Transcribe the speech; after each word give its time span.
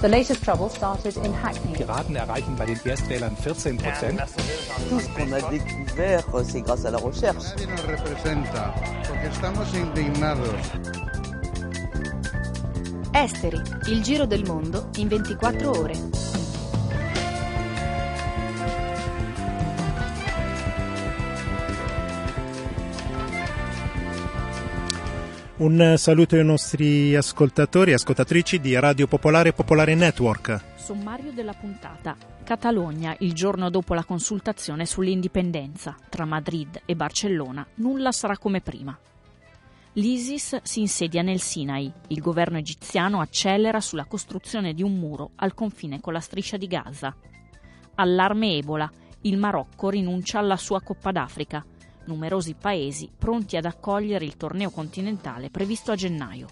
The 0.00 0.08
latest 0.08 0.42
trouble 0.42 0.70
started 0.70 1.16
in 1.18 1.32
Hackney. 1.32 1.74
Piraten 1.74 2.16
erreichen 2.16 2.56
bei 2.56 2.64
den 2.64 2.80
Erstwählern 2.84 3.36
14 3.36 3.76
Prozent. 3.76 4.18
Tout 4.88 5.00
ce 5.00 5.08
qu'on 5.08 5.30
a 5.32 5.40
découvert, 5.50 6.24
c'est 6.44 6.62
grâce 6.62 6.84
à 6.86 6.90
la 6.90 6.98
recherche. 6.98 7.44
Nadie 7.50 7.66
nos 7.66 7.82
representa, 7.86 8.74
porque 9.06 9.26
estamos 9.26 9.74
indignados. 9.74 10.54
Esteri, 13.12 13.60
il 13.88 14.02
giro 14.02 14.26
del 14.26 14.44
mondo 14.46 14.88
in 14.96 15.08
24 15.08 15.66
ore. 15.66 16.31
Un 25.62 25.94
saluto 25.96 26.34
ai 26.34 26.44
nostri 26.44 27.14
ascoltatori 27.14 27.92
e 27.92 27.94
ascoltatrici 27.94 28.58
di 28.58 28.76
Radio 28.76 29.06
Popolare 29.06 29.50
e 29.50 29.52
Popolare 29.52 29.94
Network. 29.94 30.60
Sommario 30.74 31.30
della 31.30 31.52
puntata. 31.52 32.16
Catalogna, 32.42 33.14
il 33.20 33.32
giorno 33.32 33.70
dopo 33.70 33.94
la 33.94 34.02
consultazione 34.02 34.86
sull'indipendenza. 34.86 35.94
Tra 36.08 36.24
Madrid 36.24 36.82
e 36.84 36.96
Barcellona 36.96 37.64
nulla 37.74 38.10
sarà 38.10 38.36
come 38.38 38.60
prima. 38.60 38.98
L'ISIS 39.92 40.62
si 40.64 40.80
insedia 40.80 41.22
nel 41.22 41.38
Sinai. 41.38 41.92
Il 42.08 42.20
governo 42.20 42.58
egiziano 42.58 43.20
accelera 43.20 43.80
sulla 43.80 44.06
costruzione 44.06 44.74
di 44.74 44.82
un 44.82 44.98
muro 44.98 45.30
al 45.36 45.54
confine 45.54 46.00
con 46.00 46.12
la 46.12 46.18
striscia 46.18 46.56
di 46.56 46.66
Gaza. 46.66 47.14
Allarme 47.94 48.56
Ebola. 48.56 48.90
Il 49.20 49.38
Marocco 49.38 49.90
rinuncia 49.90 50.40
alla 50.40 50.56
sua 50.56 50.80
Coppa 50.80 51.12
d'Africa 51.12 51.64
numerosi 52.06 52.54
paesi 52.54 53.10
pronti 53.16 53.56
ad 53.56 53.64
accogliere 53.64 54.24
il 54.24 54.36
torneo 54.36 54.70
continentale 54.70 55.50
previsto 55.50 55.92
a 55.92 55.94
gennaio. 55.94 56.48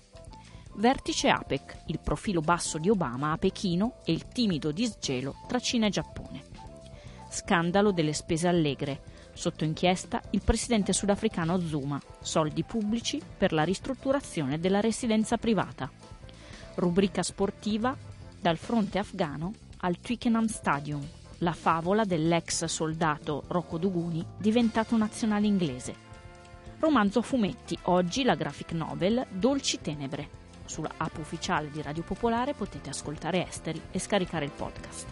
Vertice 0.76 1.28
APEC, 1.28 1.82
il 1.86 1.98
profilo 1.98 2.40
basso 2.40 2.78
di 2.78 2.88
Obama 2.88 3.32
a 3.32 3.36
Pechino 3.36 3.96
e 4.04 4.12
il 4.12 4.28
timido 4.28 4.70
disgelo 4.70 5.34
tra 5.46 5.58
Cina 5.58 5.86
e 5.86 5.90
Giappone. 5.90 6.44
Scandalo 7.28 7.92
delle 7.92 8.12
spese 8.12 8.48
allegre. 8.48 9.02
Sotto 9.32 9.64
inchiesta 9.64 10.20
il 10.30 10.42
presidente 10.42 10.92
sudafricano 10.92 11.58
Zuma, 11.60 12.00
soldi 12.20 12.64
pubblici 12.64 13.20
per 13.36 13.52
la 13.52 13.62
ristrutturazione 13.62 14.58
della 14.58 14.80
residenza 14.80 15.36
privata. 15.36 15.90
Rubrica 16.76 17.22
sportiva 17.22 17.96
dal 18.40 18.56
fronte 18.56 18.98
afghano 18.98 19.52
al 19.78 19.98
Twickenham 19.98 20.46
Stadium, 20.46 21.06
la 21.40 21.52
favola 21.52 22.04
dell'ex 22.04 22.64
soldato 22.64 23.44
Rocco 23.48 23.78
Duguni 23.78 24.24
diventato 24.36 24.96
nazionale 24.96 25.46
inglese. 25.46 26.08
Romanzo 26.78 27.18
a 27.18 27.22
fumetti, 27.22 27.78
oggi 27.84 28.24
la 28.24 28.34
graphic 28.34 28.72
novel 28.72 29.26
Dolci 29.30 29.80
Tenebre. 29.80 30.38
Sulla 30.64 30.92
app 30.96 31.18
ufficiale 31.18 31.70
di 31.70 31.82
Radio 31.82 32.02
Popolare 32.02 32.54
potete 32.54 32.90
ascoltare 32.90 33.46
Esteri 33.46 33.80
e 33.90 33.98
scaricare 33.98 34.44
il 34.44 34.52
podcast. 34.52 35.06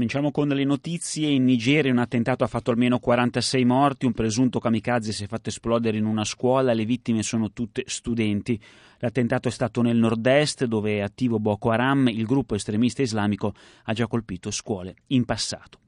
Cominciamo 0.00 0.30
con 0.30 0.48
le 0.48 0.64
notizie. 0.64 1.28
In 1.28 1.44
Nigeria 1.44 1.92
un 1.92 1.98
attentato 1.98 2.42
ha 2.42 2.46
fatto 2.46 2.70
almeno 2.70 2.98
46 2.98 3.66
morti, 3.66 4.06
un 4.06 4.14
presunto 4.14 4.58
kamikaze 4.58 5.12
si 5.12 5.24
è 5.24 5.26
fatto 5.26 5.50
esplodere 5.50 5.98
in 5.98 6.06
una 6.06 6.24
scuola, 6.24 6.72
le 6.72 6.86
vittime 6.86 7.22
sono 7.22 7.52
tutte 7.52 7.82
studenti. 7.84 8.58
L'attentato 9.00 9.48
è 9.48 9.50
stato 9.50 9.82
nel 9.82 9.98
nord-est 9.98 10.64
dove 10.64 10.96
è 10.96 11.00
attivo 11.00 11.38
Boko 11.38 11.68
Haram, 11.68 12.08
il 12.08 12.24
gruppo 12.24 12.54
estremista 12.54 13.02
islamico 13.02 13.52
ha 13.84 13.92
già 13.92 14.06
colpito 14.06 14.50
scuole 14.50 14.94
in 15.08 15.26
passato. 15.26 15.80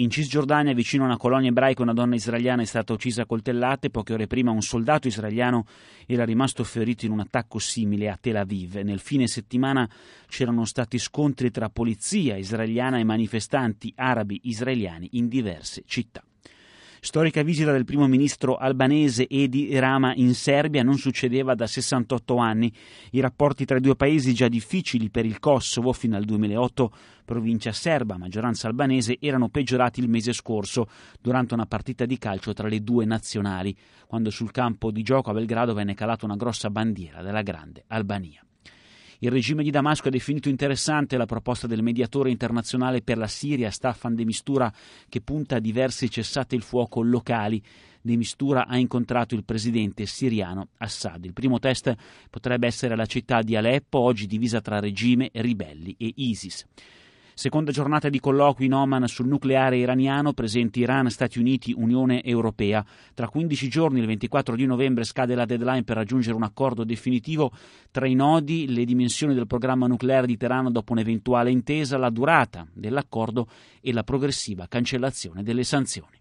In 0.00 0.10
Cisgiordania, 0.10 0.74
vicino 0.74 1.02
a 1.02 1.06
una 1.06 1.16
colonia 1.16 1.48
ebraica, 1.48 1.82
una 1.82 1.92
donna 1.92 2.14
israeliana 2.14 2.62
è 2.62 2.66
stata 2.66 2.92
uccisa 2.92 3.22
a 3.22 3.26
coltellate. 3.26 3.90
Poche 3.90 4.12
ore 4.12 4.28
prima 4.28 4.52
un 4.52 4.62
soldato 4.62 5.08
israeliano 5.08 5.66
era 6.06 6.24
rimasto 6.24 6.62
ferito 6.62 7.04
in 7.04 7.10
un 7.10 7.18
attacco 7.18 7.58
simile 7.58 8.08
a 8.08 8.16
Tel 8.16 8.36
Aviv. 8.36 8.76
Nel 8.76 9.00
fine 9.00 9.26
settimana 9.26 9.90
c'erano 10.28 10.64
stati 10.66 10.98
scontri 10.98 11.50
tra 11.50 11.68
polizia 11.68 12.36
israeliana 12.36 12.98
e 12.98 13.04
manifestanti 13.04 13.92
arabi 13.96 14.38
israeliani 14.44 15.08
in 15.14 15.26
diverse 15.26 15.82
città. 15.84 16.22
Storica 17.00 17.42
visita 17.42 17.70
del 17.70 17.84
primo 17.84 18.06
ministro 18.08 18.56
albanese 18.56 19.28
Edi 19.28 19.78
Rama 19.78 20.14
in 20.14 20.34
Serbia 20.34 20.82
non 20.82 20.98
succedeva 20.98 21.54
da 21.54 21.66
68 21.66 22.36
anni. 22.36 22.72
I 23.12 23.20
rapporti 23.20 23.64
tra 23.64 23.76
i 23.76 23.80
due 23.80 23.94
paesi, 23.94 24.34
già 24.34 24.48
difficili 24.48 25.08
per 25.08 25.24
il 25.24 25.38
Kosovo 25.38 25.92
fino 25.92 26.16
al 26.16 26.24
2008, 26.24 26.92
provincia 27.24 27.72
serba, 27.72 28.18
maggioranza 28.18 28.66
albanese, 28.66 29.18
erano 29.20 29.48
peggiorati 29.48 30.00
il 30.00 30.08
mese 30.08 30.32
scorso 30.32 30.88
durante 31.20 31.54
una 31.54 31.66
partita 31.66 32.04
di 32.04 32.18
calcio 32.18 32.52
tra 32.52 32.66
le 32.66 32.82
due 32.82 33.04
nazionali, 33.04 33.76
quando 34.06 34.30
sul 34.30 34.50
campo 34.50 34.90
di 34.90 35.02
gioco 35.02 35.30
a 35.30 35.34
Belgrado 35.34 35.74
venne 35.74 35.94
calata 35.94 36.24
una 36.24 36.36
grossa 36.36 36.70
bandiera 36.70 37.22
della 37.22 37.42
grande 37.42 37.84
Albania. 37.88 38.42
Il 39.20 39.32
regime 39.32 39.64
di 39.64 39.70
Damasco 39.72 40.06
ha 40.06 40.12
definito 40.12 40.48
interessante 40.48 41.16
la 41.16 41.26
proposta 41.26 41.66
del 41.66 41.82
mediatore 41.82 42.30
internazionale 42.30 43.02
per 43.02 43.18
la 43.18 43.26
Siria 43.26 43.68
Staffan 43.68 44.14
de 44.14 44.24
Mistura 44.24 44.72
che 45.08 45.20
punta 45.20 45.56
a 45.56 45.60
diversi 45.60 46.08
cessate 46.08 46.54
il 46.54 46.62
fuoco 46.62 47.02
locali. 47.02 47.60
De 48.00 48.16
Mistura 48.16 48.68
ha 48.68 48.78
incontrato 48.78 49.34
il 49.34 49.44
presidente 49.44 50.06
siriano 50.06 50.68
Assad. 50.78 51.24
Il 51.24 51.32
primo 51.32 51.58
test 51.58 51.92
potrebbe 52.30 52.68
essere 52.68 52.94
la 52.94 53.06
città 53.06 53.42
di 53.42 53.56
Aleppo, 53.56 53.98
oggi 53.98 54.28
divisa 54.28 54.60
tra 54.60 54.78
regime, 54.78 55.30
ribelli 55.32 55.96
e 55.98 56.12
ISIS. 56.14 56.64
Seconda 57.38 57.70
giornata 57.70 58.08
di 58.08 58.18
colloqui 58.18 58.66
in 58.66 58.74
Oman 58.74 59.06
sul 59.06 59.28
nucleare 59.28 59.76
iraniano, 59.76 60.32
presenti 60.32 60.80
Iran, 60.80 61.08
Stati 61.08 61.38
Uniti, 61.38 61.72
Unione 61.72 62.24
Europea. 62.24 62.84
Tra 63.14 63.28
15 63.28 63.68
giorni, 63.68 64.00
il 64.00 64.06
24 64.06 64.56
di 64.56 64.66
novembre, 64.66 65.04
scade 65.04 65.36
la 65.36 65.44
deadline 65.44 65.84
per 65.84 65.94
raggiungere 65.94 66.34
un 66.34 66.42
accordo 66.42 66.82
definitivo 66.82 67.52
tra 67.92 68.08
i 68.08 68.14
nodi, 68.14 68.66
le 68.66 68.84
dimensioni 68.84 69.34
del 69.34 69.46
programma 69.46 69.86
nucleare 69.86 70.26
di 70.26 70.36
Teheran 70.36 70.72
dopo 70.72 70.90
un'eventuale 70.90 71.52
intesa, 71.52 71.96
la 71.96 72.10
durata 72.10 72.66
dell'accordo 72.72 73.46
e 73.80 73.92
la 73.92 74.02
progressiva 74.02 74.66
cancellazione 74.66 75.44
delle 75.44 75.62
sanzioni. 75.62 76.16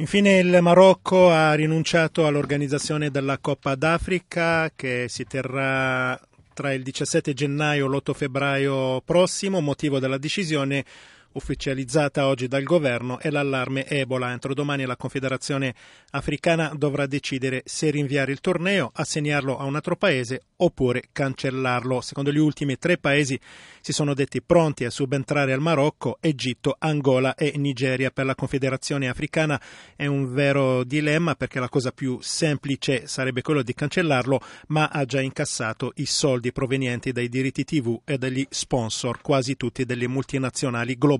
Infine 0.00 0.38
il 0.38 0.58
Marocco 0.62 1.30
ha 1.30 1.54
rinunciato 1.54 2.26
all'organizzazione 2.26 3.10
della 3.10 3.38
Coppa 3.38 3.76
d'Africa 3.76 4.72
che 4.74 5.06
si 5.08 5.24
terrà 5.26 6.20
tra 6.60 6.74
il 6.74 6.82
17 6.82 7.32
gennaio 7.32 7.86
e 7.86 7.88
l'8 7.88 8.12
febbraio 8.12 9.00
prossimo, 9.00 9.62
motivo 9.62 9.98
della 9.98 10.18
decisione 10.18 10.84
ufficializzata 11.32 12.26
oggi 12.26 12.48
dal 12.48 12.62
governo 12.64 13.18
è 13.18 13.30
l'allarme 13.30 13.86
Ebola. 13.86 14.32
Entro 14.32 14.54
domani 14.54 14.84
la 14.84 14.96
Confederazione 14.96 15.74
Africana 16.10 16.72
dovrà 16.74 17.06
decidere 17.06 17.62
se 17.64 17.90
rinviare 17.90 18.32
il 18.32 18.40
torneo, 18.40 18.90
assegnarlo 18.92 19.56
a 19.56 19.64
un 19.64 19.76
altro 19.76 19.96
paese 19.96 20.42
oppure 20.56 21.04
cancellarlo. 21.12 22.00
Secondo 22.00 22.32
gli 22.32 22.38
ultimi 22.38 22.76
tre 22.76 22.98
paesi 22.98 23.38
si 23.80 23.92
sono 23.92 24.14
detti 24.14 24.42
pronti 24.42 24.84
a 24.84 24.90
subentrare 24.90 25.52
al 25.52 25.60
Marocco, 25.60 26.18
Egitto, 26.20 26.76
Angola 26.78 27.34
e 27.34 27.52
Nigeria. 27.56 28.10
Per 28.10 28.24
la 28.24 28.34
Confederazione 28.34 29.08
Africana 29.08 29.60
è 29.96 30.06
un 30.06 30.32
vero 30.32 30.84
dilemma 30.84 31.34
perché 31.34 31.60
la 31.60 31.68
cosa 31.68 31.92
più 31.92 32.18
semplice 32.20 33.06
sarebbe 33.06 33.42
quello 33.42 33.62
di 33.62 33.74
cancellarlo, 33.74 34.40
ma 34.68 34.88
ha 34.88 35.04
già 35.04 35.20
incassato 35.20 35.92
i 35.96 36.06
soldi 36.06 36.52
provenienti 36.52 37.12
dai 37.12 37.28
diritti 37.28 37.64
TV 37.64 38.00
e 38.04 38.18
dagli 38.18 38.44
sponsor, 38.50 39.20
quasi 39.20 39.56
tutti 39.56 39.84
delle 39.84 40.08
multinazionali 40.08 40.96
globali. 40.98 41.19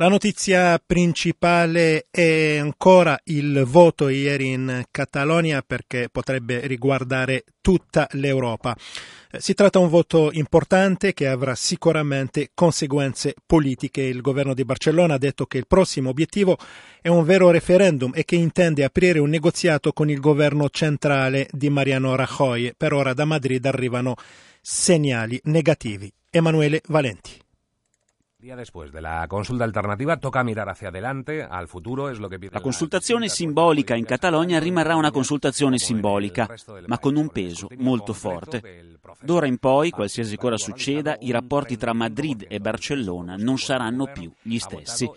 La 0.00 0.06
notizia 0.06 0.80
principale 0.84 2.06
è 2.08 2.58
ancora 2.58 3.18
il 3.24 3.64
voto 3.66 4.08
ieri 4.08 4.52
in 4.52 4.84
Catalogna 4.92 5.60
perché 5.66 6.08
potrebbe 6.08 6.68
riguardare 6.68 7.42
tutta 7.60 8.06
l'Europa. 8.12 8.76
Si 9.38 9.54
tratta 9.54 9.80
di 9.80 9.84
un 9.84 9.90
voto 9.90 10.30
importante 10.30 11.12
che 11.14 11.26
avrà 11.26 11.56
sicuramente 11.56 12.50
conseguenze 12.54 13.34
politiche. 13.44 14.02
Il 14.02 14.20
governo 14.20 14.54
di 14.54 14.64
Barcellona 14.64 15.14
ha 15.14 15.18
detto 15.18 15.46
che 15.46 15.58
il 15.58 15.66
prossimo 15.66 16.10
obiettivo 16.10 16.56
è 17.00 17.08
un 17.08 17.24
vero 17.24 17.50
referendum 17.50 18.12
e 18.14 18.24
che 18.24 18.36
intende 18.36 18.84
aprire 18.84 19.18
un 19.18 19.30
negoziato 19.30 19.92
con 19.92 20.08
il 20.08 20.20
governo 20.20 20.68
centrale 20.70 21.48
di 21.50 21.70
Mariano 21.70 22.14
Rajoy. 22.14 22.72
Per 22.76 22.92
ora 22.92 23.14
da 23.14 23.24
Madrid 23.24 23.66
arrivano 23.66 24.14
segnali 24.60 25.40
negativi. 25.46 26.08
Emanuele 26.30 26.82
Valenti. 26.86 27.37
Día 28.40 28.54
después 28.54 28.92
de 28.92 29.00
la 29.00 29.26
consulta 29.26 29.64
alternativa 29.64 30.16
toca 30.16 30.44
mirar 30.44 30.68
hacia 30.68 30.90
adelante, 30.90 31.42
al 31.42 31.66
futuro, 31.66 32.08
es 32.08 32.20
lo 32.20 32.28
que 32.28 32.38
La 32.52 32.60
consultazione 32.60 33.28
simbolica 33.28 33.96
in 33.96 34.04
Catalogna 34.04 34.60
rimarrà 34.60 34.94
una 34.94 35.10
consultazione 35.10 35.76
simbolica, 35.78 36.48
ma 36.86 37.00
con 37.00 37.16
un 37.16 37.30
peso 37.30 37.66
molto 37.78 38.12
forte. 38.12 38.96
D'ora 39.20 39.48
in 39.48 39.58
poi, 39.58 39.90
qualsiasi 39.90 40.36
cosa 40.36 40.56
succeda, 40.56 41.16
i 41.18 41.32
rapporti 41.32 41.76
tra 41.76 41.92
Madrid 41.92 42.46
e 42.48 42.60
Barcellona 42.60 43.34
non 43.36 43.58
saranno 43.58 44.06
più 44.12 44.30
gli 44.40 44.58
stessi. 44.58 45.10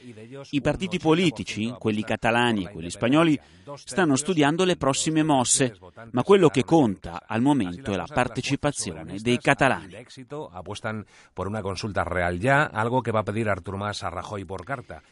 I 0.50 0.62
partiti 0.62 0.98
politici, 0.98 1.76
quelli 1.78 2.04
catalani 2.04 2.64
e 2.64 2.72
quelli 2.72 2.90
spagnoli, 2.90 3.40
stanno 3.76 4.16
studiando 4.16 4.66
le 4.66 4.78
prossime 4.78 5.22
mosse, 5.22 5.78
ma 6.12 6.24
quello 6.24 6.50
che 6.50 6.64
conta 6.64 7.22
al 7.28 7.42
momento 7.42 7.92
è 7.92 7.96
la 7.96 8.08
partecipazione 8.12 9.18
dei 9.20 9.38
catalani. 9.38 9.96
Apuestan 10.54 11.06
por 11.34 11.48
una 11.48 11.62
consulta 11.62 12.04
real 12.04 12.38
ya, 12.38 12.72
algo 12.72 13.02
che 13.12 13.18
va 13.18 13.20
a 13.20 13.24
pedir 13.24 13.50
Artur 13.50 13.76
Mas 13.76 14.04
a 14.04 14.10
Rajoy 14.10 14.46
por 14.46 14.64
carta. 14.64 15.04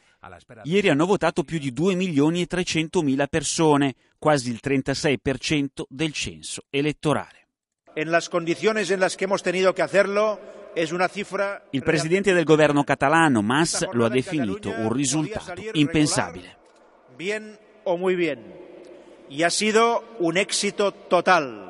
Ieri 0.64 0.90
hanno 0.90 1.06
votato 1.06 1.44
più 1.44 1.60
di 1.60 1.72
2 1.72 1.96
milioni 1.96 2.42
e 2.42 2.46
300 2.46 3.02
mila 3.02 3.28
persone, 3.28 3.94
quasi 4.18 4.50
il 4.50 4.60
36% 4.64 5.84
del 5.88 6.12
censo 6.12 6.64
elettorale. 6.70 7.48
Il 11.72 11.84
presidente 11.84 12.34
del 12.34 12.44
governo 12.44 12.84
catalano, 12.84 13.42
Mas, 13.42 13.88
lo 13.92 14.06
ha 14.06 14.10
definito 14.10 14.70
un 14.70 14.92
risultato 14.92 15.62
impensabile. 15.74 16.58
Bien 17.18 17.58
o 17.84 17.98
muy 17.98 18.16
bien. 18.16 18.40
Y 19.30 19.44
ha 19.44 19.50
sido 19.50 20.04
un 20.20 20.38
éxito 20.38 20.92
total. 20.92 21.69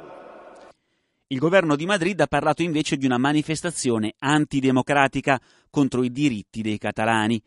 Il 1.31 1.37
governo 1.37 1.75
di 1.75 1.85
Madrid 1.85 2.19
ha 2.21 2.25
parlato 2.25 2.63
invece 2.63 2.97
di 2.97 3.05
una 3.05 3.19
manifestazione 3.19 4.15
antidemocratica 4.17 5.39
contro 5.69 6.03
i 6.03 6.11
diritti 6.11 6.63
dei 6.63 6.79
catalani 6.79 7.39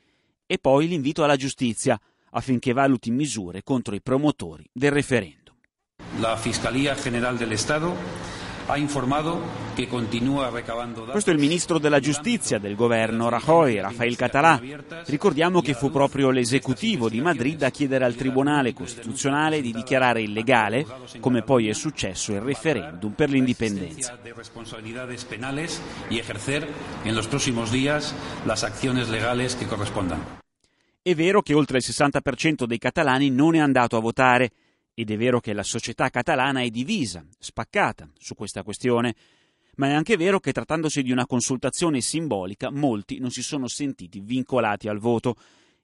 e 0.47 0.59
poi 0.59 0.87
l'invito 0.87 1.25
alla 1.25 1.35
giustizia 1.35 2.01
affinché 2.31 2.73
valuti 2.73 3.11
misure 3.11 3.65
contro 3.65 3.97
i 3.97 4.01
promotori 4.01 4.65
del 4.73 4.93
referendum. 4.93 5.57
La 6.21 6.37
Fiscalía 6.37 6.95
General 6.95 7.37
del 7.37 7.51
Estado 7.51 7.97
ha 8.67 8.77
informato 8.77 9.41
che 9.75 9.87
continua 9.87 10.51
recavando 10.51 11.05
Questo 11.05 11.31
è 11.31 11.33
il 11.33 11.39
ministro 11.39 11.79
della 11.79 12.01
giustizia 12.01 12.59
del 12.59 12.75
governo 12.75 13.29
Rajoy, 13.29 13.81
Rafael 13.81 14.17
Català. 14.17 14.61
Ricordiamo 15.07 15.61
che 15.61 15.75
fu 15.75 15.91
proprio 15.91 16.31
l'esecutivo 16.31 17.09
di 17.09 17.21
Madrid 17.21 17.63
a 17.63 17.71
chiedere 17.71 18.05
al 18.05 18.15
Tribunale 18.15 18.73
Costituzionale 18.73 19.61
di 19.61 19.73
dichiarare 19.73 20.23
illegale, 20.23 20.87
come 21.21 21.43
poi 21.43 21.69
è 21.69 21.73
successo, 21.73 22.33
il 22.33 22.41
referendum 22.41 23.13
per 23.13 23.31
l'indipendenza. 23.31 24.19
È 31.05 31.15
vero 31.17 31.43
che 31.43 31.55
oltre 31.55 31.79
il 31.79 31.85
60% 31.85 32.65
dei 32.65 32.79
catalani 32.79 33.31
non 33.31 33.55
è 33.57 33.59
andato 33.59 33.97
a 33.97 34.01
votare 34.01 34.51
ed 34.95 35.11
è 35.11 35.17
vero 35.17 35.41
che 35.41 35.53
la 35.53 35.63
società 35.63 36.11
catalana 36.11 36.63
è 36.63 36.69
divisa, 36.69 37.25
spaccata 37.39 38.11
su 38.19 38.35
questa 38.35 38.63
questione, 38.63 39.15
ma 39.77 39.89
è 39.89 39.93
anche 39.93 40.17
vero 40.17 40.39
che 40.39 40.53
trattandosi 40.53 41.03
di 41.03 41.13
una 41.13 41.27
consultazione 41.27 42.01
simbolica 42.01 42.71
molti 42.71 43.19
non 43.19 43.31
si 43.31 43.43
sono 43.43 43.69
sentiti 43.69 44.21
vincolati 44.21 44.89
al 44.89 44.99
voto. 44.99 45.37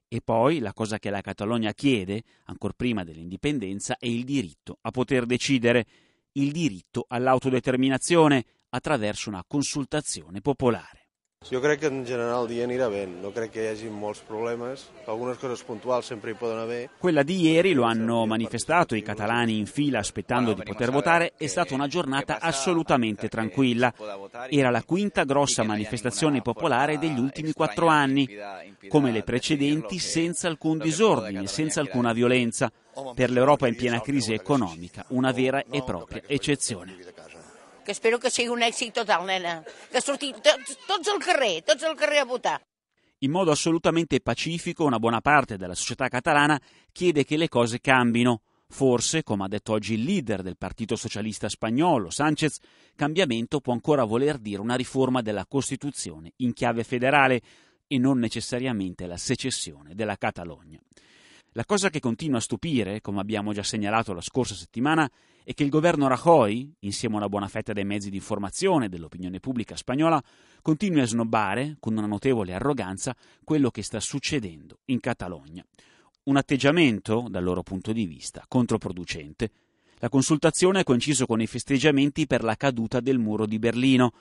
E 0.09 0.21
poi 0.23 0.59
la 0.59 0.73
cosa 0.73 0.99
che 0.99 1.11
la 1.11 1.21
Catalogna 1.21 1.73
chiede, 1.73 2.23
ancor 2.45 2.73
prima 2.73 3.05
dell'indipendenza, 3.05 3.97
è 3.99 4.07
il 4.07 4.25
diritto 4.25 4.79
a 4.83 4.91
poter 4.91 5.27
decidere, 5.27 5.87
il 6.33 6.53
diritto 6.53 7.05
all'autodeterminazione 7.09 8.45
attraverso 8.71 9.29
una 9.29 9.45
consultazione 9.47 10.41
popolare. 10.41 11.08
Jo 11.47 11.63
crec 11.63 11.81
que 11.81 11.87
en 11.87 12.05
general 12.05 12.43
el 12.43 12.49
dia 12.51 12.65
anirà 12.67 12.89
bé, 12.93 13.07
no 13.09 13.31
crec 13.33 13.53
que 13.55 13.63
hi 13.63 13.69
hagi 13.71 13.89
molts 13.89 14.19
problemes, 14.27 14.83
algunes 15.09 15.39
coses 15.41 15.63
puntuals 15.65 16.11
sempre 16.11 16.33
hi 16.33 16.37
poden 16.37 16.59
haver. 16.59 16.91
Quella 16.99 17.23
di 17.23 17.39
ieri, 17.41 17.73
lo 17.73 17.85
hanno 17.85 18.27
manifestato 18.27 18.95
i 18.95 19.01
catalani 19.01 19.57
in 19.57 19.65
fila 19.65 20.01
aspettando 20.01 20.53
di 20.53 20.63
poter 20.63 20.91
votare, 20.91 21.33
è 21.39 21.47
stata 21.47 21.73
una 21.73 21.87
giornata 21.87 22.39
assolutamente 22.41 23.29
tranquilla. 23.29 23.95
Era 24.51 24.69
la 24.69 24.83
quinta 24.83 25.25
grossa 25.25 25.63
manifestazione 25.63 26.43
popolare 26.43 26.99
degli 26.99 27.19
ultimi 27.19 27.53
quattro 27.53 27.87
anni, 27.87 28.29
come 28.89 29.11
le 29.11 29.23
precedenti 29.23 29.99
senza 29.99 30.49
alcun 30.49 30.77
disordine, 30.77 31.47
senza 31.47 31.81
alcuna 31.81 32.13
violenza. 32.13 32.71
Per 33.15 33.31
l'Europa 33.31 33.69
in 33.69 33.77
piena 33.77 34.01
crisi 34.01 34.35
economica, 34.35 35.05
una 35.11 35.31
vera 35.31 35.63
e 35.71 35.83
propria 35.85 36.23
eccezione. 36.27 36.97
Que 37.89 37.93
espero 37.93 38.19
que 38.21 38.29
sigui 38.29 38.53
un 38.53 38.61
èxit 38.61 38.93
total, 38.93 39.23
nena. 39.25 39.63
Que 39.89 40.03
surti 40.05 40.29
tots, 40.45 40.75
tots 40.85 41.09
al 41.09 41.23
carrer, 41.25 41.63
tots 41.65 41.87
al 41.89 41.97
carrer 41.97 42.21
a 42.21 42.27
votar. 42.29 42.59
In 43.25 43.31
modo 43.31 43.51
assolutamente 43.51 44.21
pacifico, 44.21 44.85
una 44.85 44.99
buona 44.99 45.23
parte 45.23 45.57
della 45.57 45.75
società 45.75 46.07
catalana 46.09 46.61
chiede 46.93 47.25
che 47.25 47.39
le 47.39 47.49
cose 47.49 47.81
cambino. 47.81 48.43
Forse, 48.69 49.23
come 49.23 49.45
ha 49.45 49.49
detto 49.49 49.73
oggi 49.73 49.95
il 49.95 50.03
leader 50.03 50.43
del 50.43 50.59
Partito 50.59 50.97
Socialista 50.97 51.49
Spagnolo, 51.49 52.11
Sanchez, 52.11 52.59
cambiamento 52.95 53.61
può 53.61 53.73
ancora 53.73 54.05
voler 54.05 54.37
dire 54.37 54.61
una 54.61 54.75
riforma 54.75 55.23
della 55.23 55.47
Costituzione 55.47 56.35
in 56.37 56.53
chiave 56.53 56.85
federale 56.85 57.41
e 57.87 57.97
non 57.97 58.19
necessariamente 58.19 59.07
la 59.07 59.17
secessione 59.17 59.95
della 59.95 60.19
Catalogna. 60.19 60.79
La 61.53 61.65
cosa 61.65 61.89
che 61.89 62.01
continua 62.01 62.37
a 62.37 62.43
stupire, 62.43 63.01
come 63.01 63.21
abbiamo 63.21 63.55
già 63.55 63.63
segnalato 63.63 64.13
la 64.13 64.21
scorsa 64.21 64.55
settimana, 64.55 65.11
è 65.49 65.55
che 65.55 65.65
il 65.65 65.71
governo 65.71 66.09
Rajoy, 66.09 66.75
insieme 66.81 67.15
a 67.15 67.19
una 67.21 67.29
buona 67.31 67.49
fetta 67.49 67.73
dei 67.73 67.87
mezzi 67.87 68.11
di 68.11 68.17
informazione 68.17 68.85
e 68.85 68.89
dell'opinione 68.91 69.41
pubblica 69.41 69.77
spagnola, 69.77 70.23
continui 70.61 71.01
a 71.01 71.07
snobbare, 71.07 71.79
con 71.81 71.97
una 71.97 72.07
notevole 72.07 72.53
arroganza, 72.53 73.17
quello 73.45 73.71
che 73.71 73.83
sta 73.83 73.99
succedendo 73.99 74.81
in 74.89 75.01
Catalogna. 75.01 75.65
Un 76.25 76.37
atteggiamento, 76.37 77.29
dal 77.31 77.45
loro 77.45 77.63
punto 77.63 77.95
di 77.95 78.05
vista, 78.05 78.45
controproducente. 78.47 79.51
La 80.01 80.11
consultazione 80.11 80.81
ha 80.81 80.85
coinciso 80.85 81.25
con 81.25 81.41
i 81.41 81.47
festeggiamenti 81.47 82.27
per 82.27 82.45
la 82.45 82.55
caduta 82.55 83.01
del 83.01 83.19
muro 83.19 83.47
di 83.47 83.59
Berlino. 83.59 84.13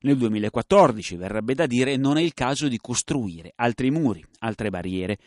Nel 0.00 0.16
2014, 0.16 1.14
verrebbe 1.14 1.54
da 1.54 1.66
dire, 1.66 1.96
non 1.96 2.16
è 2.16 2.20
il 2.20 2.34
caso 2.34 2.66
di 2.66 2.78
costruire 2.78 3.52
altri 3.54 3.92
muri, 3.92 4.26
altre 4.40 4.70
barriere. 4.70 5.18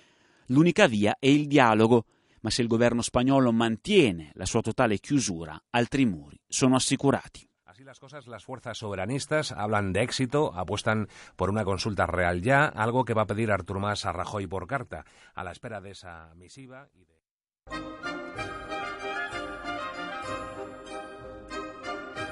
L'unica 0.47 0.87
via 0.87 1.15
è 1.17 1.27
il 1.27 1.47
dialogo, 1.47 2.03
ma 2.41 2.49
se 2.49 2.61
il 2.61 2.67
governo 2.67 3.01
spagnolo 3.01 3.51
mantiene 3.51 4.31
la 4.33 4.45
sua 4.45 4.61
totale 4.61 4.99
chiusura, 4.99 5.59
altri 5.71 6.05
muri 6.05 6.39
sono 6.47 6.75
assicurati. 6.75 7.47
Así 7.65 7.83
las 7.83 7.99
cosas, 7.99 8.25
las 8.27 8.43
fuerzas 8.45 8.77
soberanistas 8.77 9.51
hablan 9.51 9.93
de 9.93 10.01
éxito, 10.01 10.51
apuestan 10.55 11.07
por 11.35 11.49
una 11.49 11.63
consulta 11.63 12.07
real 12.07 12.41
ya, 12.41 12.65
algo 12.65 13.05
que 13.05 13.13
va 13.13 13.23
a 13.23 13.27
pedir 13.27 13.51
Artur 13.51 13.79
Mas 13.79 14.05
a 14.05 14.11
Rajoy 14.11 14.47
por 14.47 14.65
carta, 14.65 15.05
a 15.35 15.43
la 15.43 15.51
espera 15.51 15.79
de 15.81 15.91
esa 15.91 16.33
misiva 16.35 16.87
y 16.93 17.05
de... 17.05 17.17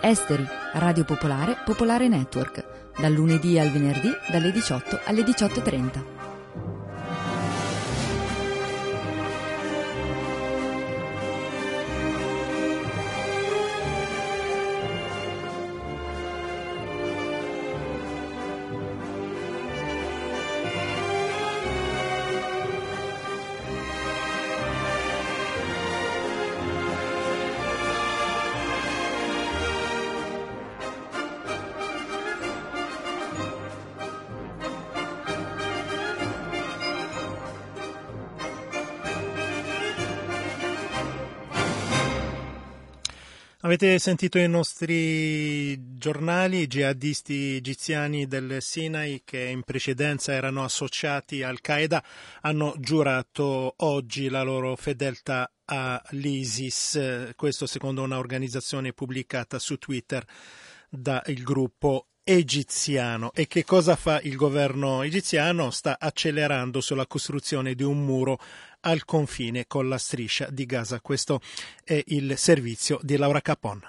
Esteri, 0.01 0.47
Radio 0.73 1.03
Popolare, 1.03 1.57
Popolare 1.65 2.07
Network, 2.07 2.93
dal 2.99 3.11
lunedì 3.11 3.57
al 3.59 3.71
venerdì 3.71 4.11
dalle 4.29 4.51
18 4.51 4.99
alle 5.05 5.23
18.30. 5.23 6.24
Avete 43.65 43.97
sentito 43.97 44.37
i 44.37 44.47
nostri 44.47 45.97
giornali, 45.97 46.59
i 46.59 46.67
jihadisti 46.67 47.55
egiziani 47.55 48.27
del 48.27 48.61
Sinai 48.61 49.23
che 49.25 49.39
in 49.39 49.63
precedenza 49.63 50.33
erano 50.33 50.63
associati 50.63 51.41
al 51.41 51.61
Qaeda 51.61 52.03
hanno 52.41 52.75
giurato 52.77 53.73
oggi 53.77 54.29
la 54.29 54.43
loro 54.43 54.75
fedeltà 54.75 55.51
all'ISIS, 55.65 57.31
questo 57.35 57.65
secondo 57.65 58.03
un'organizzazione 58.03 58.93
pubblicata 58.93 59.57
su 59.57 59.79
Twitter 59.79 60.23
dal 60.87 61.23
gruppo 61.41 62.09
egiziano. 62.23 63.31
E 63.33 63.47
che 63.47 63.63
cosa 63.63 63.95
fa 63.95 64.19
il 64.21 64.35
governo 64.35 65.03
egiziano? 65.03 65.69
Sta 65.69 65.97
accelerando 65.99 66.81
sulla 66.81 67.05
costruzione 67.05 67.75
di 67.75 67.83
un 67.83 68.03
muro 68.03 68.39
al 68.85 69.03
confine 69.05 69.65
con 69.67 69.89
la 69.89 69.97
striscia 69.97 70.47
di 70.49 70.65
Gaza. 70.65 71.01
Questo 71.01 71.41
è 71.83 72.01
il 72.07 72.37
servizio 72.37 72.99
di 73.01 73.17
Laura 73.17 73.41
Capon. 73.41 73.81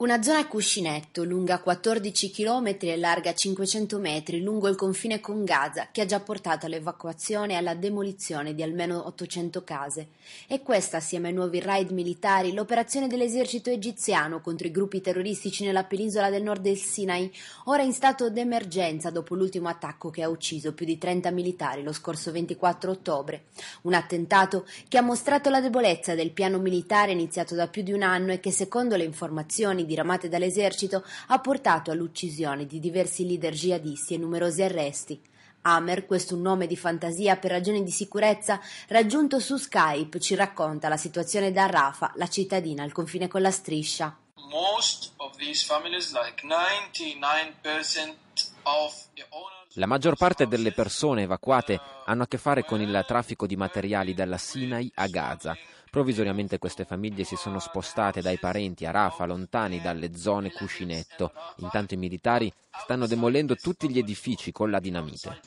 Una 0.00 0.22
zona 0.22 0.38
a 0.38 0.46
cuscinetto, 0.46 1.24
lunga 1.24 1.58
14 1.58 2.30
km 2.30 2.76
e 2.82 2.96
larga 2.96 3.34
500 3.34 3.98
metri, 3.98 4.40
lungo 4.40 4.68
il 4.68 4.76
confine 4.76 5.18
con 5.18 5.44
Gaza, 5.44 5.88
che 5.90 6.02
ha 6.02 6.06
già 6.06 6.20
portato 6.20 6.66
all'evacuazione 6.66 7.54
e 7.54 7.56
alla 7.56 7.74
demolizione 7.74 8.54
di 8.54 8.62
almeno 8.62 9.08
800 9.08 9.64
case. 9.64 10.06
E 10.46 10.62
questa, 10.62 10.98
assieme 10.98 11.26
ai 11.26 11.34
nuovi 11.34 11.58
raid 11.58 11.90
militari, 11.90 12.52
l'operazione 12.52 13.08
dell'esercito 13.08 13.70
egiziano 13.70 14.40
contro 14.40 14.68
i 14.68 14.70
gruppi 14.70 15.00
terroristici 15.00 15.64
nella 15.64 15.82
penisola 15.82 16.30
del 16.30 16.44
nord 16.44 16.62
del 16.62 16.76
Sinai, 16.76 17.28
ora 17.64 17.82
in 17.82 17.92
stato 17.92 18.30
d'emergenza 18.30 19.10
dopo 19.10 19.34
l'ultimo 19.34 19.66
attacco 19.66 20.10
che 20.10 20.22
ha 20.22 20.28
ucciso 20.28 20.74
più 20.74 20.86
di 20.86 20.96
30 20.96 21.32
militari 21.32 21.82
lo 21.82 21.92
scorso 21.92 22.30
24 22.30 22.92
ottobre. 22.92 23.46
Un 23.82 23.94
attentato 23.94 24.64
che 24.86 24.96
ha 24.96 25.02
mostrato 25.02 25.50
la 25.50 25.60
debolezza 25.60 26.14
del 26.14 26.30
piano 26.30 26.58
militare 26.58 27.10
iniziato 27.10 27.56
da 27.56 27.66
più 27.66 27.82
di 27.82 27.92
un 27.92 28.02
anno 28.02 28.30
e 28.30 28.38
che, 28.38 28.52
secondo 28.52 28.94
le 28.94 29.02
informazioni 29.02 29.86
diramate 29.88 30.28
dall'esercito 30.28 31.02
ha 31.28 31.40
portato 31.40 31.90
all'uccisione 31.90 32.66
di 32.66 32.78
diversi 32.78 33.26
leader 33.26 33.52
jihadisti 33.52 34.14
e 34.14 34.18
numerosi 34.18 34.62
arresti. 34.62 35.20
Amer, 35.62 36.06
questo 36.06 36.36
un 36.36 36.42
nome 36.42 36.66
di 36.68 36.76
fantasia 36.76 37.36
per 37.36 37.50
ragioni 37.50 37.82
di 37.82 37.90
sicurezza, 37.90 38.60
raggiunto 38.88 39.40
su 39.40 39.56
Skype, 39.56 40.20
ci 40.20 40.34
racconta 40.34 40.88
la 40.88 40.96
situazione 40.96 41.50
da 41.50 41.66
Rafa, 41.66 42.12
la 42.14 42.28
cittadina 42.28 42.84
al 42.84 42.92
confine 42.92 43.26
con 43.26 43.42
la 43.42 43.50
striscia. 43.50 44.16
La 49.74 49.86
maggior 49.86 50.16
parte 50.16 50.46
delle 50.46 50.72
persone 50.72 51.22
evacuate 51.22 51.80
hanno 52.08 52.22
a 52.22 52.26
che 52.26 52.38
fare 52.38 52.64
con 52.64 52.80
il 52.80 53.04
traffico 53.06 53.46
di 53.46 53.56
materiali 53.56 54.14
dalla 54.14 54.38
Sinai 54.38 54.90
a 54.94 55.06
Gaza. 55.06 55.56
Provvisoriamente 55.90 56.58
queste 56.58 56.84
famiglie 56.84 57.24
si 57.24 57.36
sono 57.36 57.58
spostate 57.58 58.20
dai 58.20 58.38
parenti 58.38 58.84
a 58.84 58.90
Rafa, 58.90 59.24
lontani 59.24 59.80
dalle 59.80 60.16
zone 60.16 60.52
cuscinetto. 60.52 61.32
Intanto 61.58 61.94
i 61.94 61.96
militari 61.96 62.52
stanno 62.82 63.06
demolendo 63.06 63.56
tutti 63.56 63.90
gli 63.90 63.98
edifici 63.98 64.52
con 64.52 64.70
la 64.70 64.80
dinamite. 64.80 65.40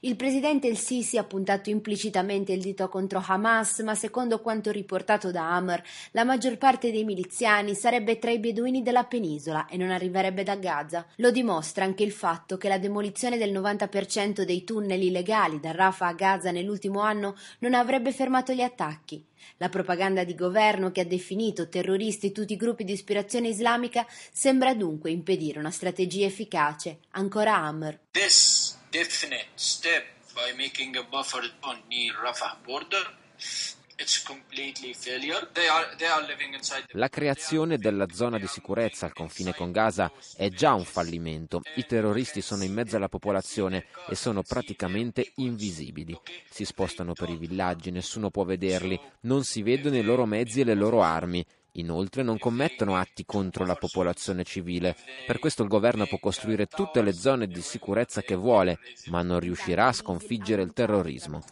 Il 0.00 0.16
presidente 0.16 0.68
El 0.68 0.76
Sisi 0.76 1.16
ha 1.16 1.24
puntato 1.24 1.70
implicitamente 1.70 2.52
il 2.52 2.60
dito 2.60 2.88
contro 2.88 3.22
Hamas, 3.24 3.78
ma 3.80 3.94
secondo 3.94 4.40
quanto 4.40 4.70
riportato 4.70 5.30
da 5.30 5.54
Hammer, 5.54 5.82
la 6.10 6.24
maggior 6.24 6.58
parte 6.58 6.90
dei 6.90 7.04
miliziani 7.04 7.74
sarebbe 7.74 8.18
tra 8.18 8.30
i 8.30 8.40
beduini 8.40 8.82
della 8.82 9.04
penisola 9.04 9.66
e 9.66 9.76
non 9.76 9.90
arriverebbe 9.90 10.42
da 10.42 10.56
Gaza. 10.56 11.06
Lo 11.16 11.30
dimostra 11.30 11.84
anche 11.84 12.02
il 12.02 12.12
fatto 12.12 12.56
che 12.56 12.68
la 12.68 12.78
demolizione 12.78 13.38
del 13.38 13.52
90% 13.52 13.71
dei 14.44 14.64
tunnel 14.64 15.02
illegali 15.02 15.60
da 15.60 15.72
Rafah 15.72 16.08
a 16.08 16.12
Gaza 16.12 16.50
nell'ultimo 16.50 17.00
anno 17.00 17.36
non 17.60 17.74
avrebbe 17.74 18.12
fermato 18.12 18.52
gli 18.52 18.60
attacchi. 18.60 19.24
La 19.56 19.68
propaganda 19.68 20.24
di 20.24 20.34
governo 20.34 20.90
che 20.90 21.00
ha 21.00 21.04
definito 21.04 21.68
terroristi 21.68 22.32
tutti 22.32 22.52
i 22.52 22.56
gruppi 22.56 22.84
di 22.84 22.92
ispirazione 22.92 23.48
islamica 23.48 24.06
sembra 24.32 24.74
dunque 24.74 25.10
impedire 25.10 25.58
una 25.58 25.70
strategia 25.70 26.26
efficace. 26.26 27.00
Ancora 27.10 27.56
Hammer. 27.56 27.98
This 28.10 28.78
definite 28.90 29.46
step 29.54 30.04
by 30.34 30.56
making 30.56 30.96
a 30.96 31.02
buffer 31.02 31.50
zone 31.60 31.82
near 31.88 32.14
Rafah 32.22 32.58
border 32.64 33.20
la 36.92 37.08
creazione 37.08 37.78
della 37.78 38.06
zona 38.10 38.38
di 38.38 38.46
sicurezza 38.46 39.06
al 39.06 39.12
confine 39.12 39.54
con 39.54 39.70
Gaza 39.70 40.10
è 40.36 40.48
già 40.48 40.74
un 40.74 40.84
fallimento. 40.84 41.62
I 41.76 41.86
terroristi 41.86 42.40
sono 42.40 42.64
in 42.64 42.72
mezzo 42.72 42.96
alla 42.96 43.08
popolazione 43.08 43.86
e 44.08 44.14
sono 44.14 44.42
praticamente 44.42 45.32
invisibili. 45.36 46.18
Si 46.48 46.64
spostano 46.64 47.12
per 47.12 47.30
i 47.30 47.36
villaggi, 47.36 47.90
nessuno 47.90 48.30
può 48.30 48.44
vederli, 48.44 48.98
non 49.22 49.44
si 49.44 49.62
vedono 49.62 49.96
i 49.96 50.02
loro 50.02 50.26
mezzi 50.26 50.60
e 50.60 50.64
le 50.64 50.74
loro 50.74 51.02
armi. 51.02 51.44
Inoltre 51.76 52.22
non 52.22 52.38
commettono 52.38 52.96
atti 52.96 53.24
contro 53.24 53.64
la 53.64 53.76
popolazione 53.76 54.44
civile. 54.44 54.94
Per 55.26 55.38
questo 55.38 55.62
il 55.62 55.68
governo 55.68 56.06
può 56.06 56.18
costruire 56.18 56.66
tutte 56.66 57.00
le 57.00 57.14
zone 57.14 57.46
di 57.46 57.62
sicurezza 57.62 58.20
che 58.20 58.34
vuole, 58.34 58.78
ma 59.06 59.22
non 59.22 59.40
riuscirà 59.40 59.86
a 59.86 59.92
sconfiggere 59.92 60.60
il 60.60 60.74
terrorismo. 60.74 61.42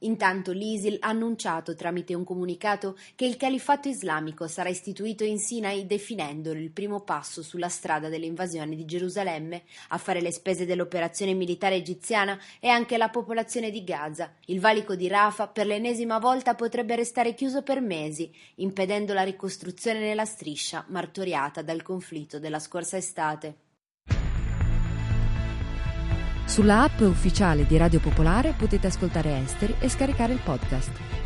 Intanto 0.00 0.52
l'ISIL 0.52 0.98
ha 1.00 1.08
annunciato 1.08 1.74
tramite 1.74 2.14
un 2.14 2.24
comunicato 2.24 2.98
che 3.14 3.26
il 3.26 3.36
califato 3.36 3.88
islamico 3.88 4.48
sarà 4.48 4.68
istituito 4.68 5.24
in 5.24 5.38
Sinai 5.38 5.86
definendolo 5.86 6.58
il 6.58 6.70
primo 6.70 7.00
passo 7.00 7.42
sulla 7.42 7.68
strada 7.68 8.08
dell'invasione 8.08 8.74
di 8.74 8.84
Gerusalemme. 8.84 9.62
A 9.88 9.98
fare 9.98 10.20
le 10.20 10.32
spese 10.32 10.66
dell'operazione 10.66 11.32
militare 11.32 11.76
egiziana 11.76 12.38
è 12.58 12.68
anche 12.68 12.96
la 12.96 13.08
popolazione 13.08 13.70
di 13.70 13.84
Gaza. 13.84 14.32
Il 14.46 14.60
valico 14.60 14.96
di 14.96 15.08
Rafah 15.08 15.48
per 15.48 15.66
l'ennesima 15.66 16.18
volta 16.18 16.54
potrebbe 16.54 16.96
restare 16.96 17.34
chiuso 17.34 17.62
per 17.62 17.80
mesi 17.80 18.15
mesi, 18.16 18.32
impedendo 18.56 19.12
la 19.12 19.22
ricostruzione 19.22 20.00
nella 20.00 20.24
striscia 20.24 20.84
martoriata 20.88 21.60
dal 21.60 21.82
conflitto 21.82 22.38
della 22.38 22.58
scorsa 22.58 22.96
estate. 22.96 23.56
Sulla 26.46 26.84
app 26.84 27.00
ufficiale 27.00 27.66
di 27.66 27.76
Radio 27.76 28.00
Popolare 28.00 28.54
potete 28.56 28.86
ascoltare 28.86 29.36
Esteri 29.38 29.74
e 29.80 29.88
scaricare 29.88 30.32
il 30.32 30.40
podcast. 30.42 31.25